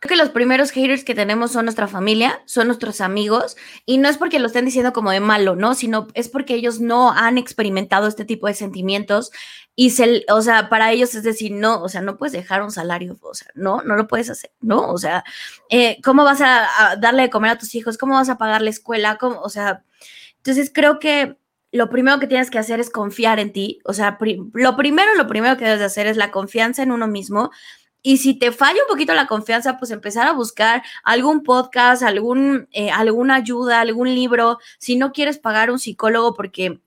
[0.03, 4.09] Creo que los primeros haters que tenemos son nuestra familia, son nuestros amigos, y no
[4.09, 5.75] es porque lo estén diciendo como de malo, ¿no?
[5.75, 9.31] Sino es porque ellos no han experimentado este tipo de sentimientos
[9.77, 12.71] y se, o sea, para ellos es decir, no, o sea, no puedes dejar un
[12.71, 14.89] salario, o sea, no, no lo puedes hacer, ¿no?
[14.89, 15.23] O sea,
[15.69, 17.97] eh, ¿cómo vas a, darle de comer a tus hijos?
[17.97, 19.17] ¿Cómo vas a pagar la escuela?
[19.17, 19.39] ¿Cómo?
[19.39, 19.85] O sea,
[20.43, 21.38] entonces creo que
[21.71, 24.17] lo primero que tienes que hacer es confiar en ti, o sea,
[24.53, 27.49] lo primero, lo primero que debes de hacer es la confianza en uno mismo
[28.06, 32.67] y si te falla un poquito la confianza, pues empezar a buscar algún podcast, algún,
[32.73, 34.60] eh, alguna ayuda, algún libro.
[34.77, 36.82] Si no quieres pagar un psicólogo, porque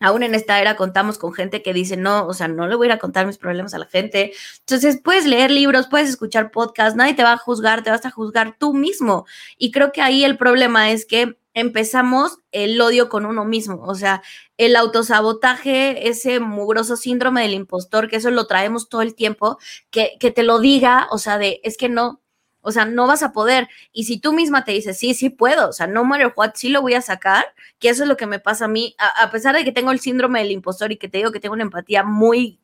[0.00, 2.86] aún en esta era contamos con gente que dice, no, o sea, no le voy
[2.86, 4.32] a ir a contar mis problemas a la gente.
[4.60, 8.10] Entonces, puedes leer libros, puedes escuchar podcasts, nadie te va a juzgar, te vas a
[8.10, 9.26] juzgar tú mismo.
[9.58, 13.94] Y creo que ahí el problema es que empezamos el odio con uno mismo, o
[13.94, 14.22] sea,
[14.58, 19.58] el autosabotaje, ese mugroso síndrome del impostor, que eso lo traemos todo el tiempo,
[19.90, 22.20] que, que te lo diga, o sea, de, es que no,
[22.66, 23.68] o sea, no vas a poder.
[23.92, 26.68] Y si tú misma te dices, sí, sí puedo, o sea, no matter what, sí
[26.68, 27.44] lo voy a sacar,
[27.78, 29.92] que eso es lo que me pasa a mí, a, a pesar de que tengo
[29.92, 32.58] el síndrome del impostor y que te digo que tengo una empatía muy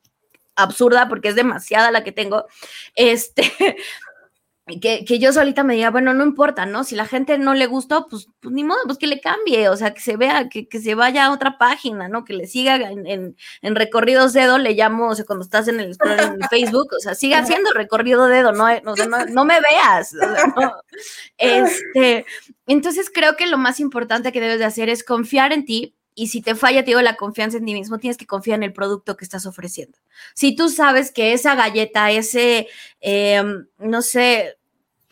[0.56, 2.46] absurda porque es demasiada la que tengo,
[2.96, 3.44] este,
[4.80, 6.84] que, que, yo solita me diga, bueno, no importa, ¿no?
[6.84, 9.76] Si la gente no le gustó, pues, pues ni modo, pues que le cambie, o
[9.76, 12.24] sea, que se vea, que, que se vaya a otra página, ¿no?
[12.24, 15.80] Que le siga en, en, en recorridos dedo, le llamo, o sea, cuando estás en
[15.80, 20.12] el, en Facebook, o sea, siga haciendo recorrido dedo, no, no, no, no me veas.
[20.12, 20.72] no.
[21.38, 22.24] Este,
[22.66, 26.28] entonces creo que lo más importante que debes de hacer es confiar en ti, y
[26.28, 28.72] si te falla, te digo, la confianza en ti mismo, tienes que confiar en el
[28.72, 29.98] producto que estás ofreciendo.
[30.34, 32.68] Si tú sabes que esa galleta, ese,
[33.00, 33.42] eh,
[33.78, 34.58] no sé,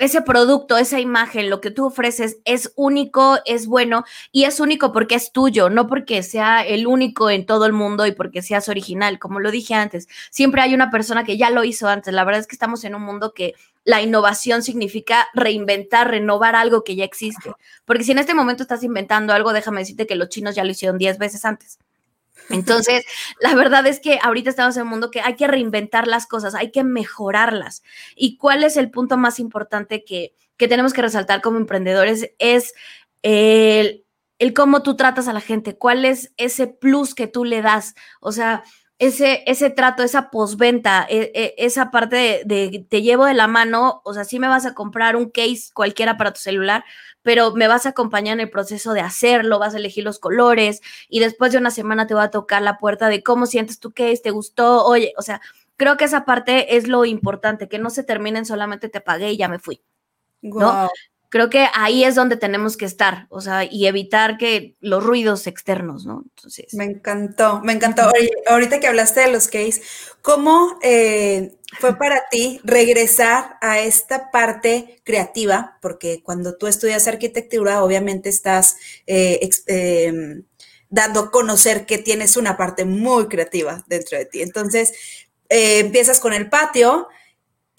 [0.01, 4.93] ese producto, esa imagen, lo que tú ofreces es único, es bueno y es único
[4.93, 8.71] porque es tuyo, no porque sea el único en todo el mundo y porque seas
[8.71, 9.19] original.
[9.19, 12.15] Como lo dije antes, siempre hay una persona que ya lo hizo antes.
[12.15, 16.83] La verdad es que estamos en un mundo que la innovación significa reinventar, renovar algo
[16.83, 17.53] que ya existe.
[17.85, 20.71] Porque si en este momento estás inventando algo, déjame decirte que los chinos ya lo
[20.71, 21.79] hicieron 10 veces antes.
[22.48, 23.05] Entonces,
[23.40, 26.55] la verdad es que ahorita estamos en un mundo que hay que reinventar las cosas,
[26.55, 27.83] hay que mejorarlas.
[28.16, 32.31] ¿Y cuál es el punto más importante que, que tenemos que resaltar como emprendedores?
[32.38, 32.74] Es
[33.22, 34.05] el,
[34.38, 37.94] el cómo tú tratas a la gente, cuál es ese plus que tú le das.
[38.20, 38.64] O sea,
[39.00, 44.03] ese, ese trato, esa posventa, e, e, esa parte de, te llevo de la mano,
[44.05, 46.85] o sea, sí me vas a comprar un case cualquiera para tu celular,
[47.23, 50.81] pero me vas a acompañar en el proceso de hacerlo, vas a elegir los colores
[51.09, 53.93] y después de una semana te va a tocar la puerta de cómo sientes tu
[53.93, 55.41] case, te gustó, oye, o sea,
[55.77, 59.37] creo que esa parte es lo importante, que no se terminen solamente te pagué y
[59.37, 59.83] ya me fui.
[60.43, 60.91] ¿no?
[61.31, 65.47] Creo que ahí es donde tenemos que estar, o sea, y evitar que los ruidos
[65.47, 66.25] externos, ¿no?
[66.37, 66.75] Entonces.
[66.75, 68.11] Me encantó, me encantó.
[68.49, 69.81] Ahorita que hablaste de los case,
[70.23, 75.79] ¿cómo eh, fue para ti regresar a esta parte creativa?
[75.81, 80.43] Porque cuando tú estudias arquitectura, obviamente estás eh, em,
[80.88, 84.43] dando a conocer que tienes una parte muy creativa dentro de ti.
[84.43, 84.93] Entonces,
[85.49, 87.07] eh, empiezas con el patio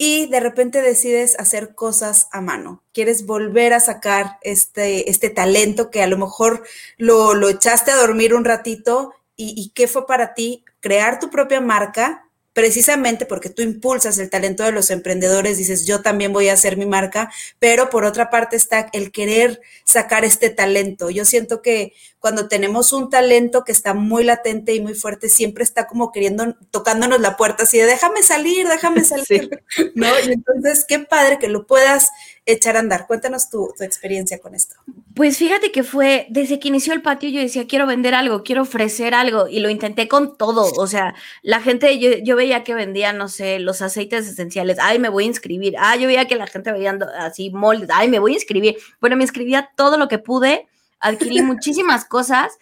[0.04, 2.82] y de repente decides hacer cosas a mano.
[2.92, 6.64] Quieres volver a sacar este, este talento que a lo mejor
[6.98, 11.30] lo, lo echaste a dormir un ratito y, y qué fue para ti crear tu
[11.30, 16.48] propia marca precisamente porque tú impulsas el talento de los emprendedores, dices, yo también voy
[16.48, 21.10] a hacer mi marca, pero por otra parte está el querer sacar este talento.
[21.10, 25.64] Yo siento que cuando tenemos un talento que está muy latente y muy fuerte, siempre
[25.64, 29.50] está como queriendo, tocándonos la puerta así de déjame salir, déjame salir,
[29.96, 30.06] ¿no?
[30.24, 32.10] Y entonces, qué padre que lo puedas
[32.46, 33.08] echar a andar.
[33.08, 34.76] Cuéntanos tu, tu, experiencia con esto.
[35.16, 38.62] Pues fíjate que fue desde que inició el patio, yo decía, quiero vender algo, quiero
[38.62, 40.70] ofrecer algo, y lo intenté con todo.
[40.76, 45.00] O sea, la gente, yo, yo veía que vendía, no sé, los aceites esenciales, ay,
[45.00, 45.74] me voy a inscribir.
[45.76, 48.76] Ah, yo veía que la gente veía así moldes, ay, me voy a inscribir.
[49.00, 50.68] Bueno, me inscribía todo lo que pude,
[51.02, 52.58] adquirí muchísimas cosas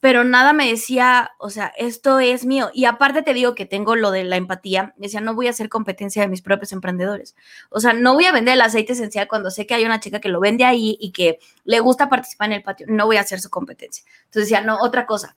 [0.00, 2.70] pero nada me decía, o sea, esto es mío.
[2.72, 5.68] Y aparte te digo que tengo lo de la empatía, decía, no voy a hacer
[5.68, 7.34] competencia de mis propios emprendedores.
[7.70, 10.20] O sea, no voy a vender el aceite esencial cuando sé que hay una chica
[10.20, 13.22] que lo vende ahí y que le gusta participar en el patio, no voy a
[13.22, 14.04] hacer su competencia.
[14.26, 15.36] Entonces decía, no, otra cosa.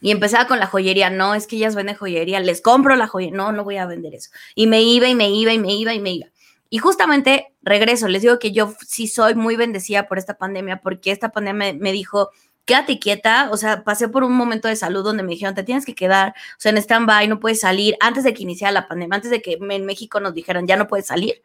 [0.00, 3.36] Y empezaba con la joyería, no, es que ellas venden joyería, les compro la joyería,
[3.36, 4.30] no, no voy a vender eso.
[4.54, 6.28] Y me iba y me iba y me iba y me iba.
[6.70, 11.10] Y justamente regreso, les digo que yo sí soy muy bendecida por esta pandemia, porque
[11.10, 12.30] esta pandemia me, me dijo,
[12.68, 15.86] quédate quieta, o sea, pasé por un momento de salud donde me dijeron, te tienes
[15.86, 19.16] que quedar, o sea, en stand-by, no puedes salir, antes de que iniciara la pandemia,
[19.16, 21.42] antes de que en México nos dijeran, ya no puedes salir.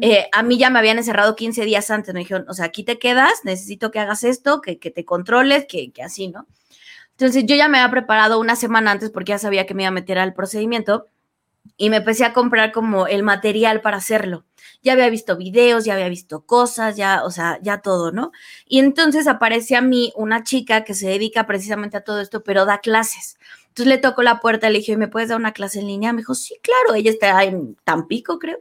[0.00, 2.84] Eh, a mí ya me habían encerrado 15 días antes, me dijeron, o sea, aquí
[2.84, 6.46] te quedas, necesito que hagas esto, que, que te controles, que, que así, ¿no?
[7.18, 9.88] Entonces yo ya me había preparado una semana antes porque ya sabía que me iba
[9.88, 11.06] a meter al procedimiento
[11.76, 14.44] y me empecé a comprar como el material para hacerlo.
[14.82, 18.32] Ya había visto videos, ya había visto cosas, ya, o sea, ya todo, ¿no?
[18.66, 22.66] Y entonces aparece a mí una chica que se dedica precisamente a todo esto, pero
[22.66, 23.38] da clases.
[23.68, 26.12] Entonces le tocó la puerta, le dije, ¿me puedes dar una clase en línea?
[26.12, 28.58] Me dijo, sí, claro, ella está en Tampico, creo.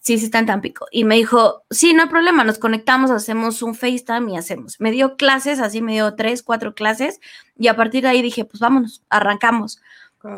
[0.00, 0.86] Sí, sí está en Tampico.
[0.90, 4.78] Y me dijo, sí, no hay problema, nos conectamos, hacemos un FaceTime y hacemos.
[4.78, 7.20] Me dio clases, así me dio tres, cuatro clases,
[7.56, 9.80] y a partir de ahí dije, pues vámonos, arrancamos.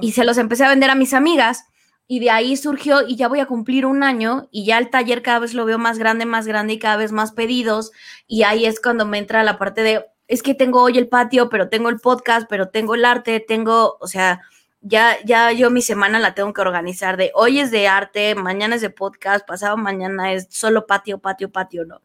[0.00, 1.64] Y se los empecé a vender a mis amigas
[2.06, 5.22] y de ahí surgió y ya voy a cumplir un año y ya el taller
[5.22, 7.92] cada vez lo veo más grande, más grande y cada vez más pedidos
[8.26, 11.48] y ahí es cuando me entra la parte de, es que tengo hoy el patio,
[11.48, 14.42] pero tengo el podcast, pero tengo el arte, tengo, o sea,
[14.82, 18.76] ya, ya yo mi semana la tengo que organizar de hoy es de arte, mañana
[18.76, 22.02] es de podcast, pasado mañana es solo patio, patio, patio, ¿no?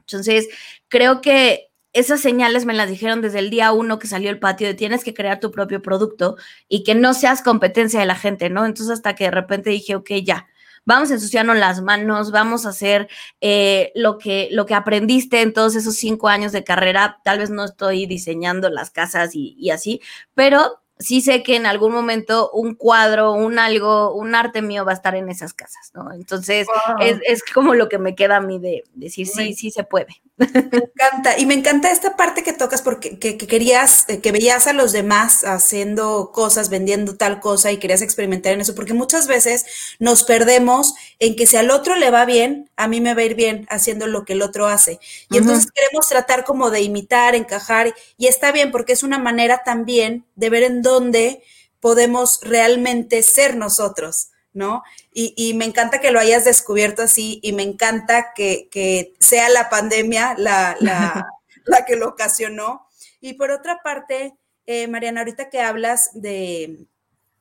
[0.00, 0.48] Entonces,
[0.88, 4.66] creo que esas señales me las dijeron desde el día uno que salió el patio
[4.66, 6.36] de tienes que crear tu propio producto
[6.68, 8.66] y que no seas competencia de la gente, ¿no?
[8.66, 10.46] Entonces hasta que de repente dije, ok, ya,
[10.84, 13.08] vamos a ensuciarnos las manos, vamos a hacer
[13.40, 17.20] eh, lo, que, lo que aprendiste en todos esos cinco años de carrera.
[17.24, 20.00] Tal vez no estoy diseñando las casas y, y así,
[20.34, 24.92] pero sí sé que en algún momento un cuadro, un algo, un arte mío va
[24.92, 26.12] a estar en esas casas, ¿no?
[26.12, 26.66] Entonces,
[27.00, 30.20] es, como lo que me queda a mí de decir, sí, sí se puede.
[30.38, 34.68] Me encanta, y me encanta esta parte que tocas porque que, querías, eh, que veías
[34.68, 39.26] a los demás haciendo cosas, vendiendo tal cosa y querías experimentar en eso, porque muchas
[39.26, 39.66] veces
[39.98, 43.24] nos perdemos en que si al otro le va bien, a mí me va a
[43.24, 45.00] ir bien haciendo lo que el otro hace.
[45.30, 49.62] Y entonces queremos tratar como de imitar, encajar, y está bien porque es una manera
[49.64, 51.42] también de ver en donde
[51.80, 54.82] podemos realmente ser nosotros, ¿no?
[55.12, 60.34] Y, me encanta que lo hayas descubierto así y me encanta que, sea la pandemia
[60.38, 60.76] la,
[61.64, 62.86] la, que lo ocasionó.
[63.20, 66.86] Y por otra parte, eh, Mariana, ahorita que hablas de,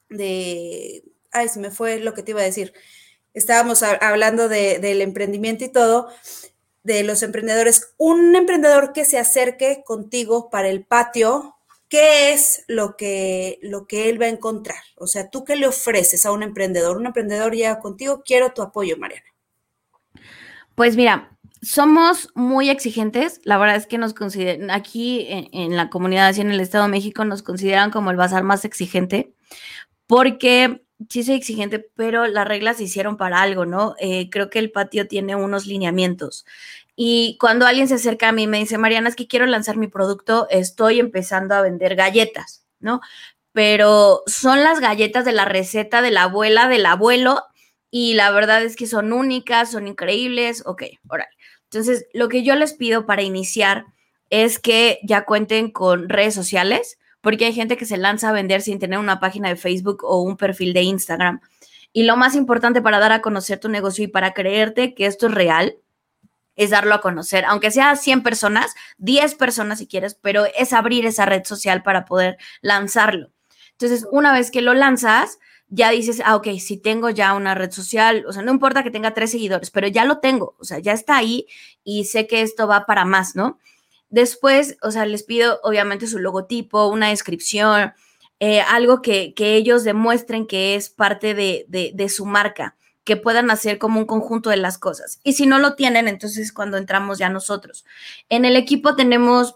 [0.09, 2.73] de, ay, se me fue lo que te iba a decir.
[3.33, 6.09] Estábamos hablando del emprendimiento y todo,
[6.81, 7.93] de los emprendedores.
[7.97, 11.56] Un emprendedor que se acerque contigo para el patio,
[11.89, 14.81] ¿qué es lo que, lo que él va a encontrar?
[14.95, 16.97] O sea, ¿tú qué le ofreces a un emprendedor?
[16.97, 19.25] Un emprendedor llega contigo, quiero tu apoyo, Mariana.
[20.75, 23.41] Pues mira, somos muy exigentes.
[23.43, 26.91] La verdad es que nos consideran, aquí en, la comunidad, así en el Estado de
[26.91, 29.33] México, nos consideran como el bazar más exigente,
[30.05, 33.95] porque sí soy exigente, pero las reglas se hicieron para algo, ¿no?
[33.99, 36.45] Eh, creo que el patio tiene unos lineamientos.
[36.99, 39.77] Y cuando alguien se acerca a mí y me dice, Mariana, es que quiero lanzar
[39.77, 43.01] mi producto, estoy empezando a vender galletas, ¿no?
[43.51, 47.43] Pero son las galletas de la receta de la abuela, del abuelo,
[47.91, 51.29] y la verdad es que son únicas, son increíbles, ok, órale.
[51.65, 53.85] Entonces, lo que yo les pido para iniciar
[54.31, 58.63] es que ya cuenten con redes sociales, porque hay gente que se lanza a vender
[58.63, 61.41] sin tener una página de Facebook o un perfil de Instagram.
[61.93, 65.27] Y lo más importante para dar a conocer tu negocio y para creerte que esto
[65.27, 65.77] es real
[66.57, 71.05] es darlo a conocer, aunque sea 100 personas, 10 personas si quieres, pero es abrir
[71.05, 73.31] esa red social para poder lanzarlo.
[73.71, 75.37] Entonces, una vez que lo lanzas,
[75.69, 78.89] ya dices, ah, ok, si tengo ya una red social, o sea, no importa que
[78.89, 81.45] tenga tres seguidores, pero ya lo tengo, o sea, ya está ahí
[81.83, 83.59] y sé que esto va para más, ¿no?
[84.09, 87.93] Después, o sea, les pido obviamente su logotipo, una descripción,
[88.39, 93.77] eh, algo que, ellos demuestren que es parte de, de su marca que puedan hacer
[93.77, 95.21] como un conjunto de las cosas.
[95.23, 97.85] Y si no lo tienen, entonces cuando entramos ya nosotros.
[98.27, 99.55] En el equipo tenemos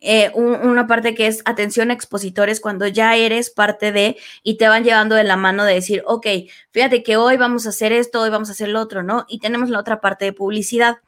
[0.00, 4.68] eh, una parte que es atención a expositores cuando ya eres parte de y te
[4.68, 6.26] van llevando de la mano de decir, ok,
[6.70, 9.24] fíjate que hoy vamos a hacer esto, hoy vamos a hacer lo otro, ¿no?
[9.26, 10.98] Y tenemos la otra parte de publicidad.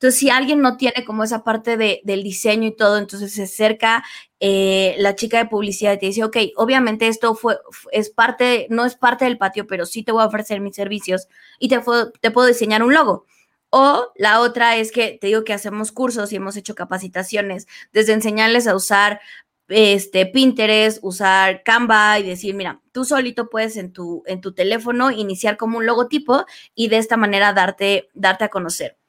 [0.00, 3.42] Entonces, si alguien no tiene como esa parte de, del diseño y todo, entonces se
[3.42, 4.02] acerca
[4.40, 7.58] eh, la chica de publicidad y te dice, ok, obviamente esto fue,
[7.92, 11.28] es parte, no es parte del patio, pero sí te voy a ofrecer mis servicios
[11.58, 11.78] y te,
[12.22, 13.26] te puedo diseñar un logo.
[13.68, 18.14] O la otra es que te digo que hacemos cursos y hemos hecho capacitaciones, desde
[18.14, 19.20] enseñarles a usar
[19.68, 25.10] este Pinterest, usar Canva y decir, mira, tú solito puedes en tu, en tu teléfono
[25.10, 28.99] iniciar como un logotipo y de esta manera darte, darte a conocer.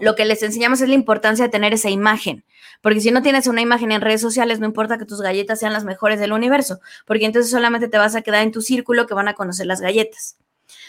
[0.00, 2.44] Lo que les enseñamos es la importancia de tener esa imagen,
[2.80, 5.72] porque si no tienes una imagen en redes sociales, no importa que tus galletas sean
[5.72, 9.14] las mejores del universo, porque entonces solamente te vas a quedar en tu círculo que
[9.14, 10.36] van a conocer las galletas.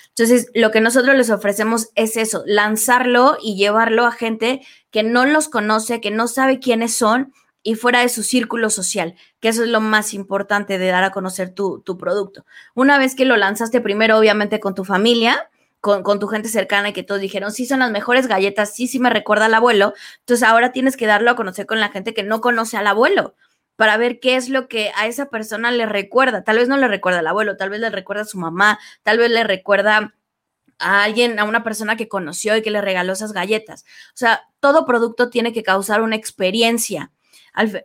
[0.10, 5.25] Entonces, lo que nosotros les ofrecemos es eso, lanzarlo y llevarlo a gente que no
[5.25, 9.63] los conoce, que no sabe quiénes son y fuera de su círculo social, que eso
[9.63, 12.45] es lo más importante de dar a conocer tu, producto.
[12.73, 15.49] Una vez que lo lanzaste primero, obviamente con tu familia,
[15.81, 18.87] con, con, tu gente cercana y que todos dijeron, sí, son las mejores galletas, sí,
[18.87, 22.13] sí me recuerda al abuelo, entonces ahora tienes que darlo a conocer con la gente
[22.13, 23.35] que no conoce al abuelo
[23.79, 26.43] para ver qué es lo que a esa persona le recuerda.
[26.43, 29.17] Tal vez no le recuerda al abuelo, tal vez le recuerda a su mamá, tal
[29.17, 30.13] vez le recuerda
[30.79, 33.85] a alguien, a una persona que conoció y que le regaló esas galletas.
[34.09, 37.13] O sea, todo producto tiene que causar una experiencia.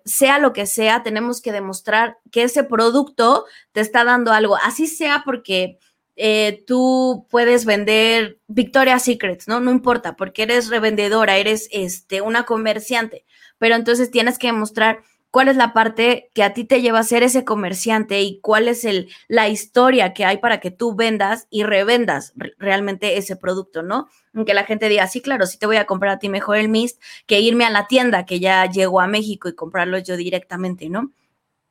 [0.04, 4.56] sea lo que sea, tenemos que demostrar que ese producto te está dando algo.
[4.56, 5.78] Así sea porque
[6.16, 9.60] eh, tú puedes vender Victoria's Secrets, ¿no?
[9.60, 13.24] No importa, porque eres revendedora, eres este, una comerciante,
[13.58, 15.02] pero entonces tienes que demostrar
[15.34, 18.68] cuál es la parte que a ti te lleva a ser ese comerciante y cuál
[18.68, 23.82] es el, la historia que hay para que tú vendas y revendas realmente ese producto,
[23.82, 24.06] ¿no?
[24.32, 26.68] Aunque la gente diga, sí, claro, sí te voy a comprar a ti mejor el
[26.68, 30.88] Mist que irme a la tienda que ya llegó a México y comprarlo yo directamente,
[30.88, 31.10] ¿no?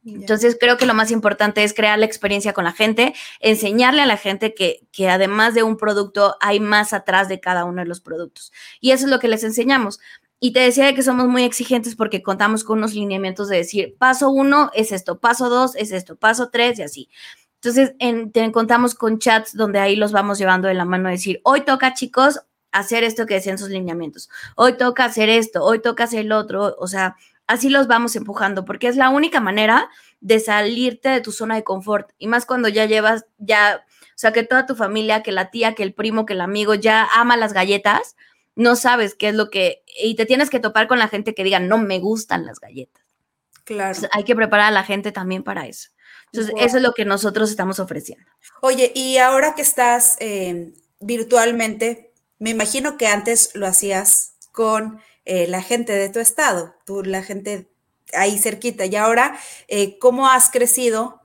[0.05, 4.05] Entonces creo que lo más importante es crear la experiencia con la gente, enseñarle a
[4.05, 7.87] la gente que, que, además de un producto hay más atrás de cada uno de
[7.87, 8.51] los productos.
[8.81, 9.99] Y eso es lo que les enseñamos.
[10.39, 14.29] Y te decía que somos muy exigentes porque contamos con unos lineamientos de decir, paso
[14.29, 17.09] uno es esto, paso dos es esto, paso tres y así.
[17.61, 21.61] Entonces, en, contamos con chats donde ahí los vamos llevando de la mano, decir, hoy
[21.61, 22.41] toca, chicos,
[22.73, 24.29] hacer esto que decían sus lineamientos.
[24.57, 26.75] Hoy toca hacer esto, hoy toca hacer el otro.
[26.77, 27.15] O sea,
[27.47, 29.89] así los vamos empujando porque es la única manera
[30.21, 32.11] de salirte de tu zona de confort.
[32.17, 35.75] Y más cuando ya llevas, ya, o sea, que toda tu familia, que la tía,
[35.75, 38.15] que el primo, que el amigo ya ama las galletas
[38.55, 41.43] no sabes qué es lo que, y te tienes que topar con la gente que
[41.43, 43.03] diga, no me gustan las galletas.
[43.65, 43.97] Claro.
[44.11, 45.89] hay que preparar a la gente también para eso.
[46.33, 48.25] Entonces, eso es lo que nosotros estamos ofreciendo.
[48.61, 55.47] Oye, y ahora que estás eh, virtualmente, me imagino que antes lo hacías con eh,
[55.47, 57.69] la gente de tu estado, tú, la gente
[58.13, 61.21] ahí cerquita, y ahora, eh, ¿cómo has crecido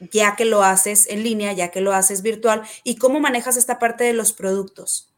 [0.00, 3.78] ya que lo haces en línea, ya que lo haces virtual, y cómo manejas esta
[3.78, 5.12] parte de los productos?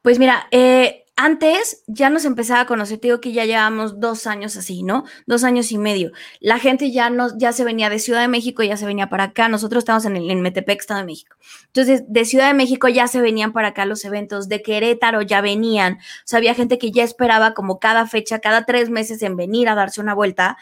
[0.00, 4.26] Pues mira, eh, antes ya nos empezaba a conocer, te digo que ya llevamos dos
[4.26, 5.04] años así, ¿no?
[5.26, 6.10] Dos años y medio.
[6.40, 9.24] La gente ya, nos, ya se venía de Ciudad de México, ya se venía para
[9.24, 9.48] acá.
[9.48, 11.36] Nosotros estamos en, el, Metepec, Estado de México.
[11.66, 15.42] Entonces, de Ciudad de México ya se venían para acá los eventos, de Querétaro ya
[15.42, 15.94] venían.
[15.94, 19.68] O sea, había gente que ya esperaba como cada fecha, cada tres meses en venir
[19.68, 20.56] a darse una vuelta.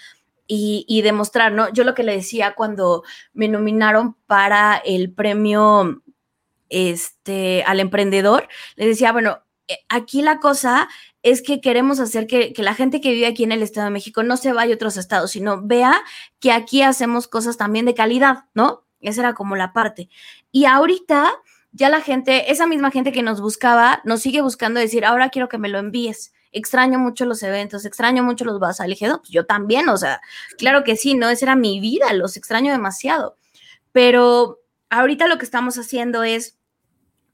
[0.52, 1.72] Y, y, demostrar, ¿no?
[1.72, 6.02] Yo lo que le decía cuando me nominaron para el premio
[6.70, 9.44] este, al emprendedor, le decía, bueno,
[9.88, 10.88] aquí la cosa
[11.22, 14.22] es que queremos hacer que, la gente que vive aquí en el Estado de México
[14.22, 16.02] no se vaya a otros estados, sino vea
[16.38, 18.84] que aquí hacemos cosas también de calidad, ¿no?
[19.00, 20.08] Esa era como la parte.
[20.52, 21.32] Y ahorita
[21.72, 25.48] ya la gente, esa misma gente que nos buscaba, nos sigue buscando decir, ahora quiero
[25.48, 26.32] que me lo envíes.
[26.52, 30.20] Extraño mucho los eventos, extraño mucho los vas Le dije, pues yo también, o sea,
[30.58, 31.28] claro que sí, ¿no?
[31.28, 33.36] Esa era mi vida, los extraño demasiado.
[33.92, 36.58] Pero ahorita lo que estamos haciendo es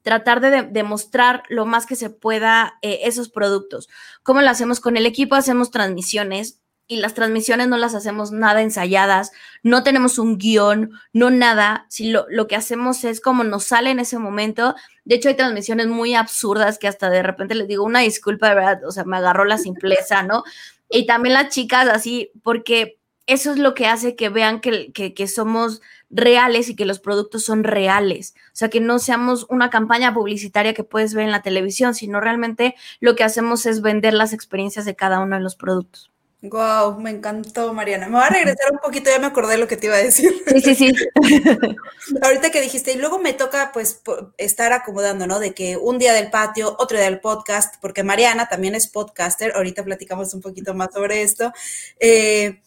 [0.07, 3.89] tratar de demostrar lo más que se pueda eh, esos productos.
[4.23, 5.35] ¿Cómo lo hacemos con el equipo?
[5.35, 9.33] Hacemos transmisiones y las transmisiones no las hacemos nada ensayadas,
[9.65, 13.91] no tenemos un guion, no nada, si lo, lo, que hacemos es como nos sale
[13.91, 14.77] en ese momento.
[15.05, 18.55] De hecho, hay transmisiones muy absurdas que hasta de repente les digo una disculpa, de
[18.55, 20.45] verdad, o sea, me agarró la simpleza, ¿no?
[20.89, 25.27] Y también las chicas así, porque eso es lo que hace que vean que, que,
[25.27, 28.35] somos reales y que los productos son reales.
[28.57, 32.23] O sea, que no seamos una campaña publicitaria que puedes ver en la televisión, sino
[32.23, 36.11] realmente lo que hacemos es vender las experiencias de cada uno de los productos.
[36.41, 38.07] Wow, me encantó, Mariana.
[38.07, 40.43] Me voy a regresar un poquito, ya me acordé lo que te iba a decir.
[40.47, 40.95] Sí, sí, sí.
[42.23, 44.01] Ahorita que dijiste, y luego me toca pues
[44.39, 45.39] estar acomodando, ¿no?
[45.39, 49.53] De que un día del patio, otro día del podcast, porque Mariana también es podcaster,
[49.55, 51.53] ahorita platicamos un poquito más sobre esto.
[52.01, 52.63] Eh,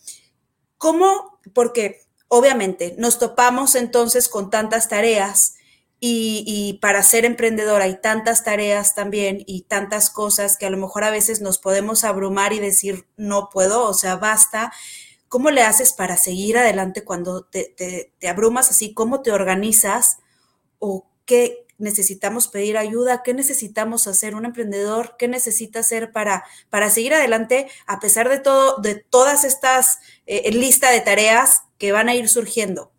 [0.78, 1.40] ¿Cómo?
[1.52, 5.56] Porque obviamente nos topamos entonces con tantas tareas
[6.00, 11.04] y, para ser emprendedora hay tantas tareas también y tantas cosas que a lo mejor
[11.04, 14.72] a veces nos podemos abrumar y decir, no puedo, o sea, basta.
[15.28, 17.76] ¿Cómo le haces para seguir adelante cuando te,
[18.18, 18.94] te abrumas así?
[18.94, 20.20] ¿Cómo te organizas?
[20.80, 26.90] ¿O qué, necesitamos pedir ayuda, qué necesitamos hacer un emprendedor, qué necesita hacer para, para
[26.90, 32.10] seguir adelante a pesar de todo, de todas estas eh, lista de tareas que van
[32.10, 32.92] a ir surgiendo.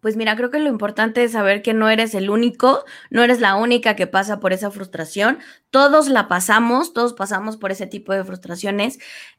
[0.00, 3.40] Pues mira, creo que lo importante es saber que no eres el único, no eres
[3.40, 5.38] la única que pasa por esa frustración.
[5.70, 8.98] Todos la pasamos, todos pasamos por ese tipo de frustraciones.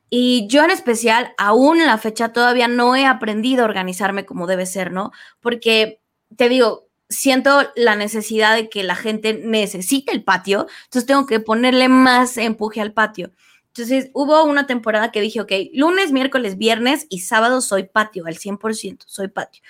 [0.09, 4.45] Y yo en especial, aún en la fecha, todavía no he aprendido a organizarme como
[4.45, 5.11] debe ser, ¿no?
[5.39, 5.99] Porque
[6.37, 11.39] te digo, siento la necesidad de que la gente necesite el patio, entonces tengo que
[11.39, 13.31] ponerle más empuje al patio.
[13.73, 18.35] Entonces, hubo una temporada que dije, ok, lunes, miércoles, viernes y sábado soy patio, al
[18.37, 19.61] 100%, soy patio.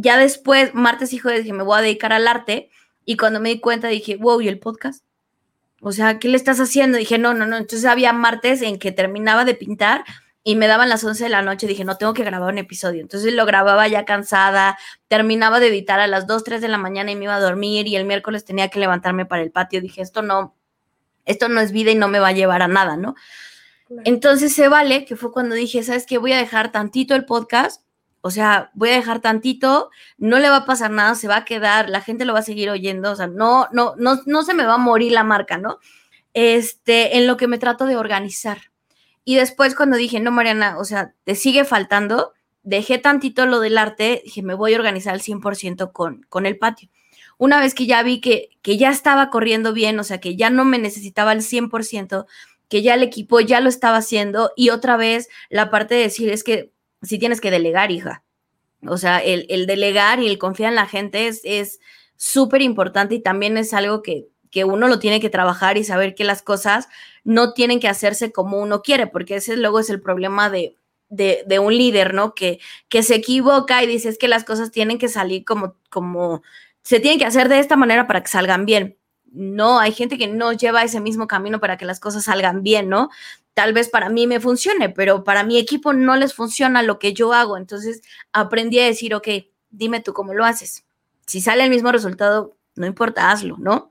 [0.00, 2.70] Ya después, martes y jueves, dije, me voy a dedicar al arte.
[3.04, 5.04] Y cuando me di cuenta, dije, wow, ¿y el podcast?
[5.80, 6.98] O sea, ¿qué le estás haciendo?
[6.98, 7.56] Dije, no, no, no.
[7.56, 10.04] Entonces había martes en que terminaba de pintar
[10.44, 11.66] y me daban las 11 de la noche.
[11.66, 13.00] Dije, no, tengo que grabar un episodio.
[13.00, 14.78] Entonces lo grababa ya cansada,
[15.08, 17.88] terminaba de editar a las 2, 3 de la mañana y me iba a dormir
[17.88, 19.80] y el miércoles tenía que levantarme para el patio.
[19.80, 20.54] Dije, esto no,
[21.24, 23.16] esto no es vida y no me va a llevar a nada, ¿no?
[24.04, 26.18] Entonces se vale, que fue cuando dije, ¿sabes qué?
[26.18, 27.82] Voy a dejar tantito el podcast,
[28.28, 31.44] o sea, voy a dejar tantito, no le va a pasar nada, se va a
[31.44, 34.54] quedar, la gente lo va a seguir oyendo, o sea, no, no, no, no se
[34.54, 35.78] me va a morir la marca, ¿no?
[36.34, 38.58] Este, en lo que me trato de organizar.
[39.24, 43.78] Y después cuando dije, no, Mariana, o sea, te sigue faltando, dejé tantito lo del
[43.78, 46.90] arte, dije, me voy a organizar al 100% con, con el patio
[47.38, 50.50] una vez que ya vi que, que ya estaba corriendo bien, o sea, que ya
[50.50, 52.26] no me necesitaba al 100%,
[52.68, 56.30] que ya el equipo ya lo estaba haciendo y otra vez la parte de decir
[56.30, 56.72] es que
[57.02, 58.24] si tienes que delegar, hija.
[58.86, 61.80] O sea, el, delegar y el confiar en la gente es
[62.16, 66.14] súper importante y también es algo que, que uno lo tiene que trabajar y saber
[66.14, 66.88] que las cosas
[67.24, 70.74] no tienen que hacerse como uno quiere, porque ese luego es el problema de,
[71.08, 72.34] de, de, un líder, ¿no?
[72.34, 76.42] Que, que se equivoca y dice es que las cosas tienen que salir como, como
[76.82, 78.96] se tiene que hacer de esta manera para que salgan bien.
[79.30, 82.88] No, hay gente que no lleva ese mismo camino para que las cosas salgan bien,
[82.88, 83.10] ¿no?
[83.58, 87.12] Tal vez para mí me funcione, pero para mi equipo no les funciona lo que
[87.12, 87.56] yo hago.
[87.56, 89.26] Entonces aprendí a decir, ok,
[89.68, 90.84] dime tú cómo lo haces.
[91.26, 93.90] Si sale el mismo resultado, no importa, hazlo, ¿no?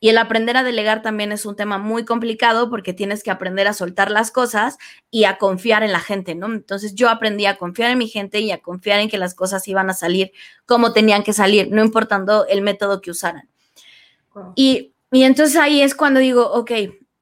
[0.00, 3.66] Y el aprender a delegar también es un tema muy complicado porque tienes que aprender
[3.68, 4.76] a soltar las cosas
[5.10, 6.44] y a confiar en la gente, ¿no?
[6.48, 9.66] Entonces yo aprendí a confiar en mi gente y a confiar en que las cosas
[9.66, 10.30] iban a salir
[10.66, 13.48] como tenían que salir, no importando el método que usaran.
[14.56, 16.70] Y, y entonces ahí es cuando digo, ok,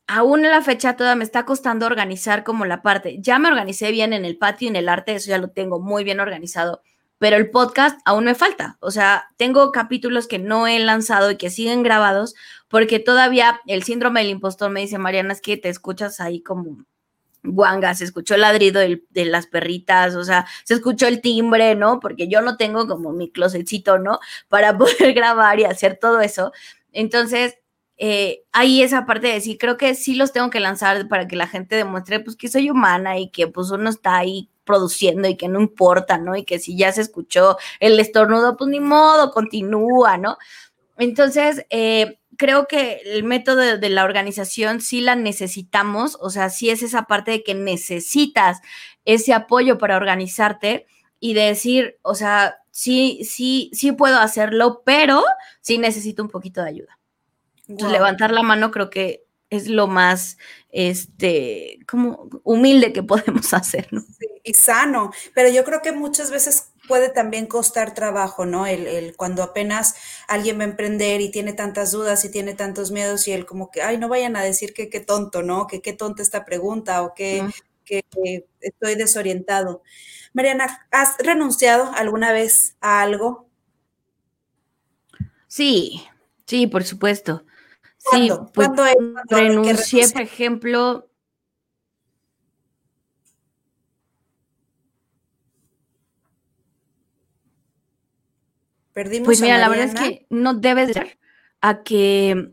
[0.07, 3.19] aún en la fecha toda me está costando organizar como la parte.
[3.21, 5.81] Ya me organicé bien en el patio y en el arte, eso ya lo tengo
[5.81, 6.83] muy bien organizado
[7.19, 8.77] pero el podcast aún me falta.
[8.81, 12.35] O sea, tengo capítulos que no he lanzado y que siguen grabados
[12.69, 16.85] porque todavía el síndrome del impostor me dice, Mariana, es que te escuchas ahí como
[17.43, 22.01] guanga, se escuchó el ladrido de, las perritas, o sea, se escuchó el timbre, ¿no?
[22.01, 24.19] Porque yo no tengo como mi closetcito, ¿no?
[24.49, 26.53] Para poder grabar y hacer todo eso.
[26.93, 27.57] Entonces,
[27.99, 31.37] eh, ahí esa parte de decir, creo que sí los tengo que lanzar para que
[31.37, 35.37] la gente demuestre, pues, que soy humana y que, pues, uno está ahí produciendo y
[35.37, 36.37] que no importa, ¿no?
[36.37, 40.37] Y que si ya se escuchó el estornudo, pues ni modo, continúa, ¿no?
[40.99, 46.71] Entonces, eh, creo que el método de, la organización sí la necesitamos, o sea, sí
[46.71, 48.61] es esa parte de que necesitas
[49.05, 50.87] ese apoyo para organizarte
[51.21, 55.25] y decir, o sea, sí, sí, sí puedo hacerlo, pero
[55.61, 56.99] sí necesito un poquito de ayuda.
[57.69, 60.39] Entonces, levantar la mano creo que es lo más
[60.71, 64.03] este como humilde que podemos hacer, ¿no?
[64.47, 68.65] y sano, pero yo creo que muchas veces puede también costar trabajo, ¿no?
[68.65, 69.97] El, cuando apenas
[70.29, 73.73] alguien va a emprender y tiene tantas dudas y tiene tantos miedos y él como
[73.73, 75.67] que, ay, no vayan a decir que qué tonto, ¿no?
[75.67, 77.45] Que qué tonta esta pregunta o que,
[77.85, 78.05] que
[78.61, 79.83] estoy desorientado.
[80.33, 83.49] Mariana, ¿has renunciado alguna vez a algo?
[85.49, 86.05] Sí,
[86.47, 87.45] sí, por supuesto.
[88.11, 88.71] Sí, pues,
[89.29, 91.11] renuncié, por ejemplo.
[98.93, 101.19] Perdimos pues mira, la verdad es que no debes ser
[101.61, 102.53] a que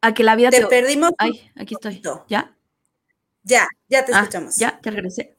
[0.00, 1.12] a que la vida te, perdimos.
[1.18, 2.02] Ay, aquí estoy.
[2.28, 2.56] ¿Ya?
[3.42, 4.56] Ya, ya te ah, escuchamos.
[4.56, 5.36] Ya, te regresé.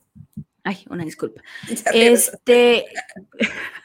[0.64, 1.41] Ay, una disculpa.
[1.93, 2.86] este,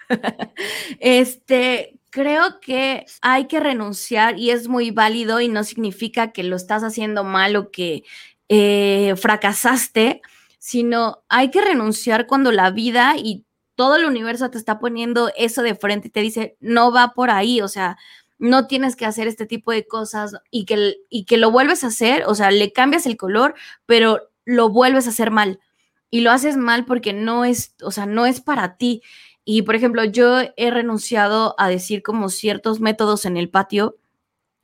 [1.00, 6.56] este, creo que hay que renunciar y es muy válido y no significa que lo
[6.56, 8.04] estás haciendo mal o que
[8.48, 10.22] eh, fracasaste,
[10.58, 13.44] sino hay que renunciar cuando la vida y
[13.74, 17.30] todo el universo te está poniendo eso de frente y te dice, no va por
[17.30, 17.96] ahí, o sea,
[18.38, 21.88] no tienes que hacer este tipo de cosas y que, y que lo vuelves a
[21.88, 23.54] hacer, o sea, le cambias el color,
[23.86, 25.60] pero lo vuelves a hacer mal.
[26.10, 29.02] Y lo haces mal porque no es, o sea, no es para ti.
[29.50, 33.96] Y por ejemplo, yo he renunciado a decir como ciertos métodos en el patio.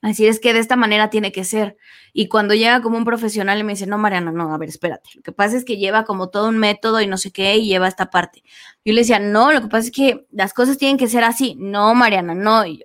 [0.02, 1.78] Así es que de esta manera tiene que ser.
[2.12, 5.08] Y cuando llega como un profesional y me dice, no, Mariana, no, a ver, espérate.
[5.14, 7.66] Lo que pasa es que lleva como todo un método y no sé qué, y
[7.66, 8.42] lleva esta parte.
[8.84, 11.56] Yo le decía, no, lo que pasa es que las cosas tienen que ser así.
[11.58, 12.66] No, Mariana, no.
[12.66, 12.84] Y yo.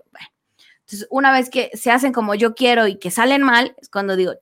[0.85, 4.15] Entonces, una vez que se hacen como yo quiero y que salen mal, es cuando
[4.15, 4.35] digo,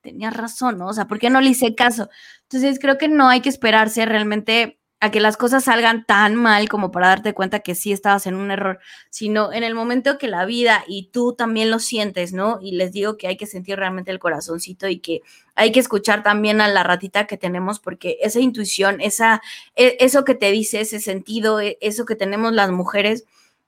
[0.00, 0.86] tenía razón, ¿no?
[0.86, 2.08] O sea, ¿por qué no le hice caso?
[2.42, 6.68] Entonces, creo que no hay que esperarse realmente a que las cosas salgan tan mal
[6.68, 10.28] como para darte cuenta que sí estabas en un error, sino en el momento que
[10.28, 12.58] la vida y tú también lo sientes, ¿no?
[12.60, 15.22] Y les digo que hay que sentir realmente el corazoncito y que
[15.54, 19.40] hay que escuchar también a la ratita que tenemos porque esa intuición, esa,
[19.74, 23.24] e, eso que te dice, ese sentido, e, eso que tenemos las mujeres,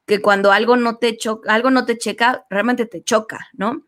[0.07, 3.83] que cuando algo no te choca, algo no te checa, realmente te choca, ¿no?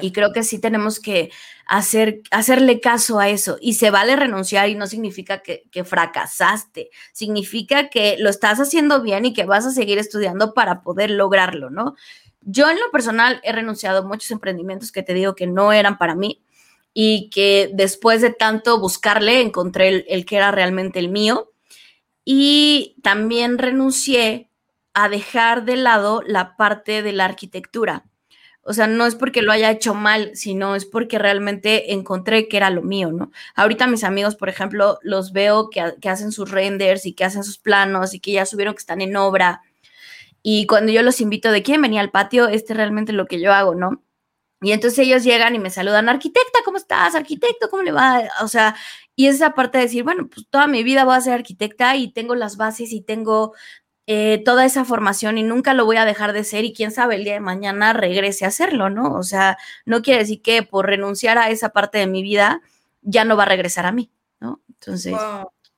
[0.00, 1.30] Y creo que sí tenemos que
[1.66, 3.58] hacer, hacerle caso a eso.
[3.60, 9.24] Y se vale renunciar y no significa que, fracasaste, significa que lo estás haciendo bien
[9.24, 11.94] y que vas a seguir estudiando para poder lograrlo, ¿no?
[12.42, 15.98] Yo en lo personal he renunciado a muchos emprendimientos que te digo que no eran
[15.98, 16.42] para mí
[16.94, 21.52] y que después de tanto buscarle encontré el, el que era realmente el mío.
[22.24, 24.50] Y también renuncié
[24.94, 28.09] a dejar de lado la parte de la arquitectura
[28.62, 32.56] o sea, no es porque lo haya hecho mal, sino es porque realmente encontré que
[32.58, 33.32] era lo mío, ¿no?
[33.54, 37.58] Ahorita mis amigos, por ejemplo, los veo que, hacen sus renders y que hacen sus
[37.58, 39.62] planos y que ya subieron que están en obra.
[40.42, 43.40] Y cuando yo los invito de quién venía al patio, este es realmente lo que
[43.40, 44.02] yo hago, ¿no?
[44.62, 47.14] Y entonces ellos llegan y me saludan, arquitecta, ¿cómo estás?
[47.14, 48.22] Arquitecto, ¿cómo le va?
[48.42, 48.76] O sea,
[49.16, 52.12] y esa parte de decir, bueno, pues toda mi vida voy a ser arquitecta y
[52.12, 53.54] tengo las bases y tengo
[54.12, 57.14] eh, toda esa formación y nunca lo voy a dejar de ser y quién sabe
[57.14, 59.14] el día de mañana regrese a hacerlo, ¿no?
[59.14, 59.56] O sea,
[59.86, 62.60] no quiere decir que por renunciar a esa parte de mi vida
[63.02, 64.60] ya no va a regresar a mí, ¿no?
[64.68, 65.14] Entonces...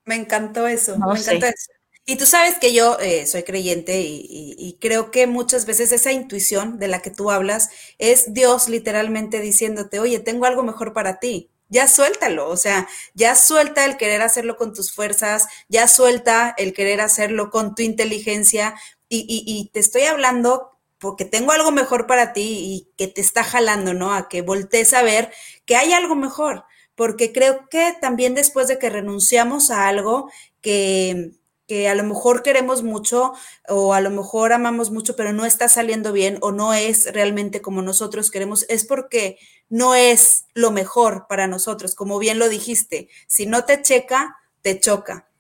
[0.06, 1.72] me encantó eso, me encantó eso.
[2.06, 6.78] Y tú sabes que yo eh, soy creyente y, creo que muchas veces esa intuición
[6.78, 7.68] de la que tú hablas
[7.98, 13.34] es Dios literalmente diciéndote, oye, tengo algo mejor para ti ya suéltalo, o sea, ya
[13.34, 18.74] suelta el querer hacerlo con tus fuerzas, ya suelta el querer hacerlo con tu inteligencia
[19.08, 23.42] y, y, te estoy hablando porque tengo algo mejor para ti y que te está
[23.42, 24.14] jalando, ¿no?
[24.14, 25.32] A que voltees a ver
[25.64, 26.64] que hay algo mejor,
[26.94, 31.32] porque creo que también después de que renunciamos a algo que,
[31.66, 33.32] que a lo mejor queremos mucho
[33.66, 37.62] o a lo mejor amamos mucho, pero no está saliendo bien o no es realmente
[37.62, 39.38] como nosotros queremos, es porque
[39.72, 44.78] no es lo mejor para nosotros, como bien lo dijiste, si no te checa, te
[44.78, 45.30] choca.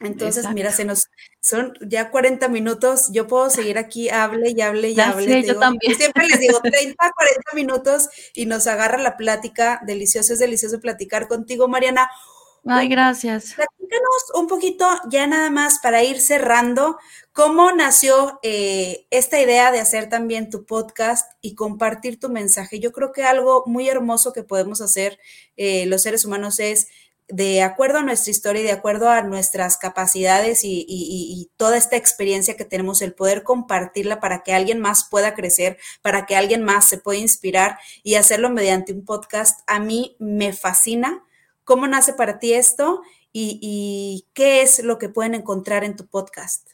[0.00, 1.08] Entonces, mira, se nos
[1.40, 5.44] son ya 40 minutos, yo puedo seguir aquí, hable y hable y hable.
[5.44, 5.94] yo también.
[5.96, 11.28] Siempre les digo 30, 40 minutos y nos agarra la plática, delicioso, es delicioso platicar
[11.28, 12.08] contigo, Mariana.
[12.66, 13.52] Ay, gracias.
[13.52, 16.98] Platícanos un poquito, ya nada más para ir cerrando,
[17.34, 22.80] ¿cómo nació eh, esta idea de hacer también tu podcast y compartir tu mensaje?
[22.80, 25.18] Yo creo que algo muy hermoso que podemos hacer
[25.58, 26.88] eh, los seres humanos es
[27.28, 31.96] de acuerdo a nuestra historia y de acuerdo a nuestras capacidades y, y, toda esta
[31.96, 36.62] experiencia que tenemos, el poder compartirla para que alguien más pueda crecer, para que alguien
[36.62, 41.24] más se pueda inspirar y hacerlo mediante un podcast, a mí me fascina
[41.64, 43.00] ¿Cómo nace para ti esto
[43.32, 46.73] y, qué es lo que pueden encontrar en tu podcast?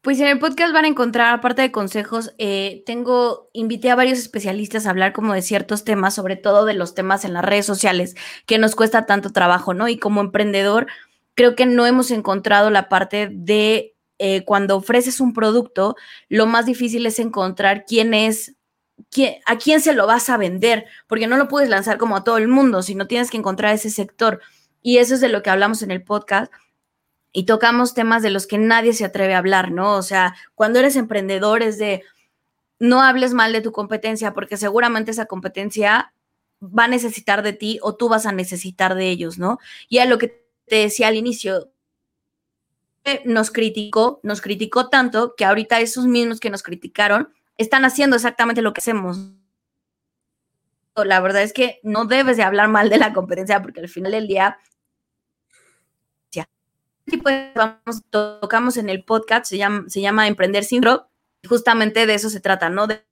[0.00, 4.18] Pues en el podcast van a encontrar, aparte de consejos, eh, tengo, invité a varios
[4.18, 7.66] especialistas a hablar como de ciertos temas, sobre todo de los temas en las redes
[7.66, 8.14] sociales,
[8.46, 9.88] que nos cuesta tanto trabajo, ¿no?
[9.88, 10.86] Y como emprendedor,
[11.34, 15.96] creo que no hemos encontrado la parte de eh, cuando ofreces un producto,
[16.28, 18.54] lo más difícil es encontrar quién es
[19.46, 22.36] a quién se lo vas a vender, porque no lo puedes lanzar como a todo
[22.38, 24.40] el mundo, sino tienes que encontrar ese sector.
[24.82, 26.52] Y eso es de lo que hablamos en el podcast.
[27.32, 29.96] Y tocamos temas de los que nadie se atreve a hablar, ¿no?
[29.96, 32.02] O sea, cuando eres emprendedor es de,
[32.78, 36.12] no hables mal de tu competencia, porque seguramente esa competencia
[36.62, 39.58] va a necesitar de ti o tú vas a necesitar de ellos, ¿no?
[39.88, 41.70] Y a lo que te decía al inicio,
[43.24, 48.62] nos criticó, nos criticó tanto que ahorita esos mismos que nos criticaron están haciendo exactamente
[48.62, 49.32] lo que hacemos.
[50.94, 54.12] La verdad es que no debes de hablar mal de la competencia porque al final
[54.12, 54.58] del día,
[57.16, 60.82] pues vamos, tocamos en el podcast, se llama, se llama Emprender sin
[61.42, 62.86] y justamente de eso se trata, ¿no?
[62.86, 63.04] De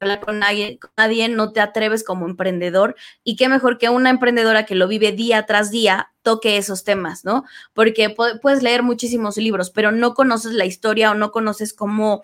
[0.00, 4.10] hablar con nadie, con nadie, no te atreves como emprendedor y qué mejor que una
[4.10, 7.44] emprendedora que lo vive día tras día toque esos temas, ¿no?
[7.72, 12.22] Porque puedes leer muchísimos libros, pero no conoces la historia o no conoces cómo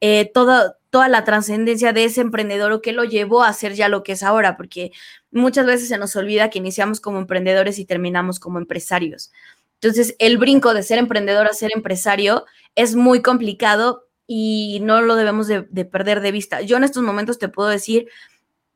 [0.00, 3.88] eh, toda, toda la trascendencia de ese emprendedor o qué lo llevó a ser ya
[3.88, 4.92] lo que es ahora, porque
[5.30, 9.30] muchas veces se nos olvida que iniciamos como emprendedores y terminamos como empresarios.
[9.82, 12.44] Entonces, el brinco de ser emprendedor a ser empresario
[12.74, 16.60] es muy complicado y no lo debemos de, perder de vista.
[16.60, 18.06] Yo en estos momentos te puedo decir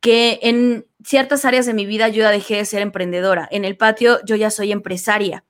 [0.01, 3.47] que en ciertas áreas de mi vida yo ya dejé de ser emprendedora.
[3.51, 5.45] En el patio yo ya soy empresaria,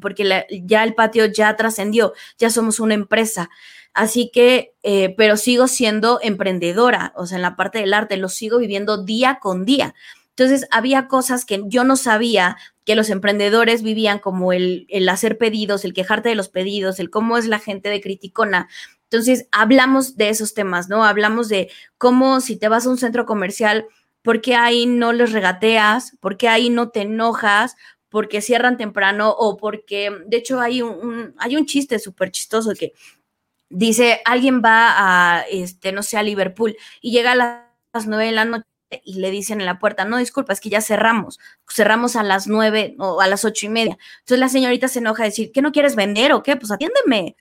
[0.00, 3.50] porque ya el patio ya trascendió, ya somos una empresa.
[3.94, 8.28] Así que, eh, pero sigo siendo emprendedora, o sea, en la parte del arte, lo
[8.28, 9.94] sigo viviendo día con día.
[10.30, 15.38] Entonces, había cosas que yo no sabía que los emprendedores vivían como el, el hacer
[15.38, 18.68] pedidos, el quejarte de los pedidos, el cómo es la gente de criticona.
[19.04, 21.04] Entonces, hablamos de esos temas, ¿no?
[21.04, 23.86] Hablamos de cómo si te vas a un centro comercial,
[24.22, 26.16] ¿por qué ahí no les regateas?
[26.18, 27.76] ¿Por qué ahí no te enojas?
[28.14, 32.92] porque cierran temprano o porque, de hecho, hay un, hay un chiste súper chistoso que
[33.70, 37.34] dice, alguien va a, este, no sé, a Liverpool y llega a
[37.92, 38.64] las nueve de la noche
[39.04, 42.46] y le dicen en la puerta, no, disculpa, es que ya cerramos, cerramos a las
[42.46, 43.98] nueve o a las ocho y media.
[44.20, 46.56] Entonces la señorita se enoja a decir, ¿qué no quieres vender o qué?
[46.56, 47.36] Pues atiéndeme.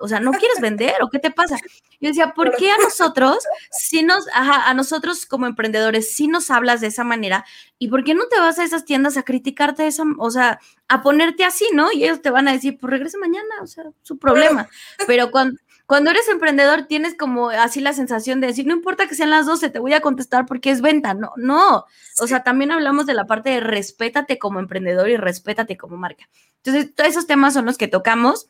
[0.00, 1.56] O sea, ¿no quieres vender o qué te pasa?
[2.00, 3.38] Yo decía, ¿por qué a nosotros,
[3.70, 7.44] si nos, ajá, a nosotros como emprendedores, si nos hablas de esa manera?
[7.78, 11.02] ¿Y por qué no te vas a esas tiendas a criticarte esa, o sea, a
[11.02, 11.92] ponerte así, ¿no?
[11.92, 14.68] Y ellos te van a decir, pues regrese mañana, o sea, su problema.
[15.06, 19.14] Pero cuando, cuando eres emprendedor tienes como así la sensación de decir, no importa que
[19.14, 21.12] sean las 12, te voy a contestar porque es venta.
[21.12, 21.84] No, no.
[22.20, 26.28] O sea, también hablamos de la parte de respétate como emprendedor y respétate como marca.
[26.62, 28.48] Entonces, todos esos temas son los que tocamos.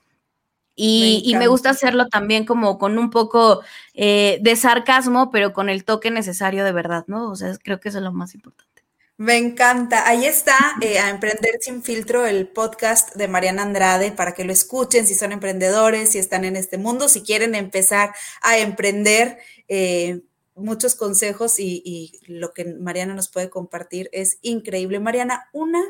[0.77, 3.63] Y me, gusta hacerlo también como con un poco
[3.95, 7.31] eh, de sarcasmo, pero con el toque necesario de verdad, ¿no?
[7.31, 8.75] O sea, creo que eso es lo más importante.
[9.17, 10.09] Me encanta.
[10.09, 14.53] Ahí está, eh, a Emprender sin filtro, el podcast de Mariana Andrade, para que lo
[14.53, 18.13] escuchen si son emprendedores, si están en este mundo, si quieren empezar
[18.43, 19.39] a emprender.
[19.69, 20.23] Eh,
[20.57, 25.01] muchos consejos y, y, lo que Mariana nos puede compartir es increíble.
[25.01, 25.83] Mariana, una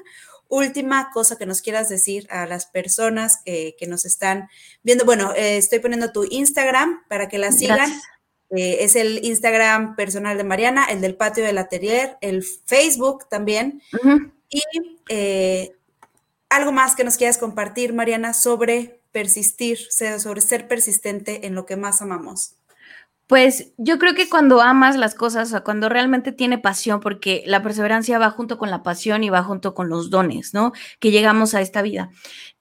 [0.55, 4.49] última cosa que nos quieras decir a las personas que, nos están
[4.83, 5.05] viendo.
[5.05, 7.91] Bueno, eh, estoy poniendo tu Instagram para que la sigan.
[8.51, 13.83] Eh, es el Instagram personal de Mariana, el del patio del atelier, el Facebook también.
[14.49, 14.63] Y
[15.09, 15.73] eh,
[16.49, 21.77] algo más que nos quieras compartir, Mariana, sobre persistir, sobre ser persistente en lo que
[21.77, 22.55] más amamos.
[23.27, 27.63] Pues yo creo que cuando amas las cosas, o cuando realmente tiene pasión, porque la
[27.63, 30.73] perseverancia va junto con la pasión y va junto con los dones, ¿no?
[31.01, 32.11] Que llegamos a esta vida.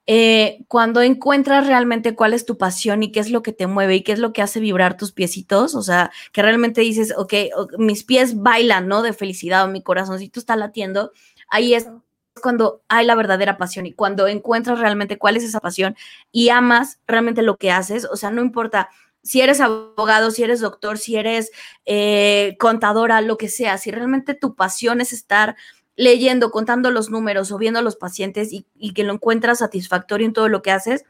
[0.07, 3.95] Eh, cuando encuentras realmente cuál es tu pasión y qué es lo que te mueve
[3.95, 7.33] y qué es lo que hace vibrar tus piecitos, o sea, que realmente dices, ok,
[7.77, 9.01] mis pies bailan, ¿no?
[9.01, 11.11] De felicidad o mi corazoncito está latiendo,
[11.49, 11.87] ahí es
[12.41, 15.95] cuando hay la verdadera pasión y cuando encuentras realmente cuál es esa pasión
[16.31, 18.89] y amas realmente lo que haces, o sea, no importa
[19.23, 21.51] si eres abogado, si eres doctor, si eres
[21.85, 25.55] eh, contadora, lo que sea, si realmente tu pasión es estar
[25.95, 30.33] leyendo, contando los números o viendo a los pacientes y, que lo encuentras satisfactorio en
[30.33, 31.05] todo lo que haces,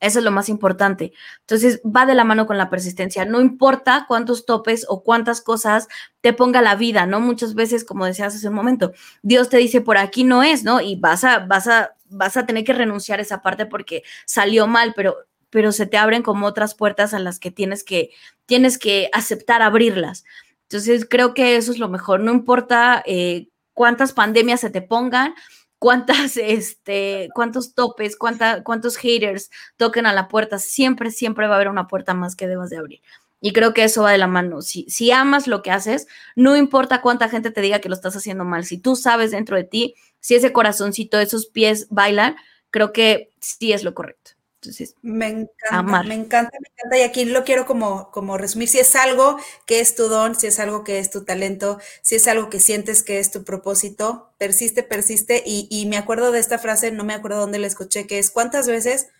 [0.00, 1.12] eso es lo más importante.
[1.40, 3.24] Entonces, va de la mano con la persistencia.
[3.24, 5.88] No importa cuántos topes o cuántas cosas
[6.20, 7.18] te ponga la vida, ¿no?
[7.20, 10.80] Muchas veces, como decías hace un momento, Dios te dice, por aquí no es, ¿no?
[10.80, 14.68] Y vas a, vas a, vas a tener que renunciar a esa parte porque salió
[14.68, 15.16] mal, pero
[15.50, 18.10] pero se te abren como otras puertas a las que tienes que,
[18.46, 20.24] tienes que aceptar abrirlas.
[20.62, 22.20] Entonces, creo que eso es lo mejor.
[22.20, 25.34] No importa eh, cuántas pandemias se te pongan,
[25.78, 31.68] cuántas, este, cuántos topes, cuántos haters toquen a la puerta, siempre, siempre va a haber
[31.68, 33.00] una puerta más que debas de abrir.
[33.40, 34.62] Y creo que eso va de la mano.
[34.62, 38.16] Si, si amas lo que haces, no importa cuánta gente te diga que lo estás
[38.16, 42.36] haciendo mal, si tú sabes dentro de ti, si ese corazoncito, esos pies bailan,
[42.70, 44.32] creo que sí es lo correcto.
[44.60, 46.98] Entonces, me encanta, me encanta, me encanta.
[46.98, 48.68] Y aquí lo quiero como, como resumir.
[48.68, 52.16] Si es algo que es tu don, si es algo que es tu talento, si
[52.16, 55.44] es algo que sientes que es tu propósito, persiste, persiste.
[55.46, 58.32] Y, y me acuerdo de esta frase, no me acuerdo dónde la escuché, que es
[58.32, 59.10] ¿cuántas veces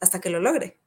[0.00, 0.78] hasta que lo logre?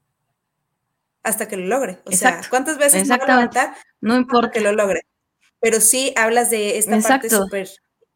[1.21, 1.99] Hasta que lo logre.
[2.05, 3.75] O sea, ¿cuántas veces no va a levantar?
[4.01, 4.49] No importa.
[4.49, 5.01] que lo logre.
[5.59, 7.69] Pero sí hablas de esta parte súper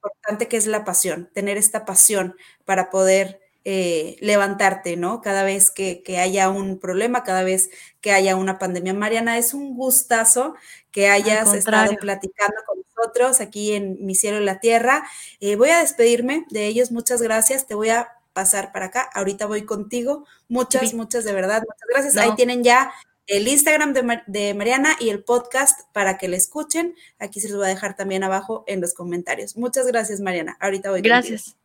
[0.03, 2.35] importante que es la pasión, tener esta pasión
[2.65, 5.21] para poder eh, levantarte, ¿no?
[5.21, 7.69] Cada vez que, haya un problema, cada vez
[8.01, 8.93] que haya una pandemia.
[8.93, 10.55] Mariana, es un gustazo
[10.91, 15.07] que hayas estado platicando con nosotros aquí en Mi Cielo y la Tierra.
[15.39, 19.45] Eh, voy a despedirme de ellos, muchas gracias, te voy a pasar para acá, ahorita
[19.45, 22.17] voy contigo, muchas, muchas de verdad, muchas gracias.
[22.17, 22.91] Ahí tienen ya
[23.27, 26.95] el Instagram de, de, Mariana y el podcast para que le escuchen.
[27.19, 29.55] Aquí se los voy a dejar también abajo en los comentarios.
[29.55, 30.57] Muchas gracias, Mariana.
[30.59, 31.01] Ahorita voy.
[31.01, 31.55] Gracias.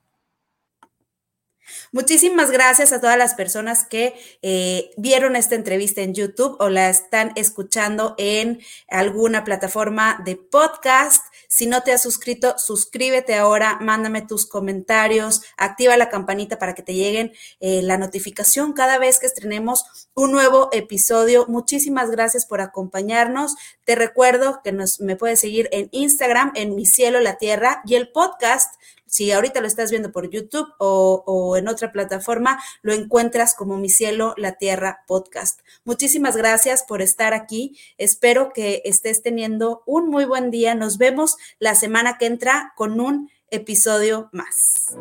[1.92, 6.88] Muchísimas gracias a todas las personas que eh, vieron esta entrevista en YouTube o la
[6.88, 11.24] están escuchando en alguna plataforma de podcast.
[11.48, 16.82] Si no te has suscrito, suscríbete ahora, mándame tus comentarios, activa la campanita para que
[16.82, 21.46] te lleguen eh, la notificación cada vez que estrenemos un nuevo episodio.
[21.48, 23.54] Muchísimas gracias por acompañarnos.
[23.84, 27.94] Te recuerdo que nos, me puedes seguir en Instagram, en Mi Cielo, la Tierra, y
[27.94, 28.74] el podcast
[29.08, 33.88] si ahorita lo estás viendo por YouTube o, en otra plataforma, lo encuentras como Mi
[33.88, 35.60] Cielo, la Tierra podcast.
[35.84, 37.76] Muchísimas gracias por estar aquí.
[37.96, 40.74] Espero que estés teniendo un muy buen día.
[40.74, 44.94] Nos vemos la semana que entra con un episodio más.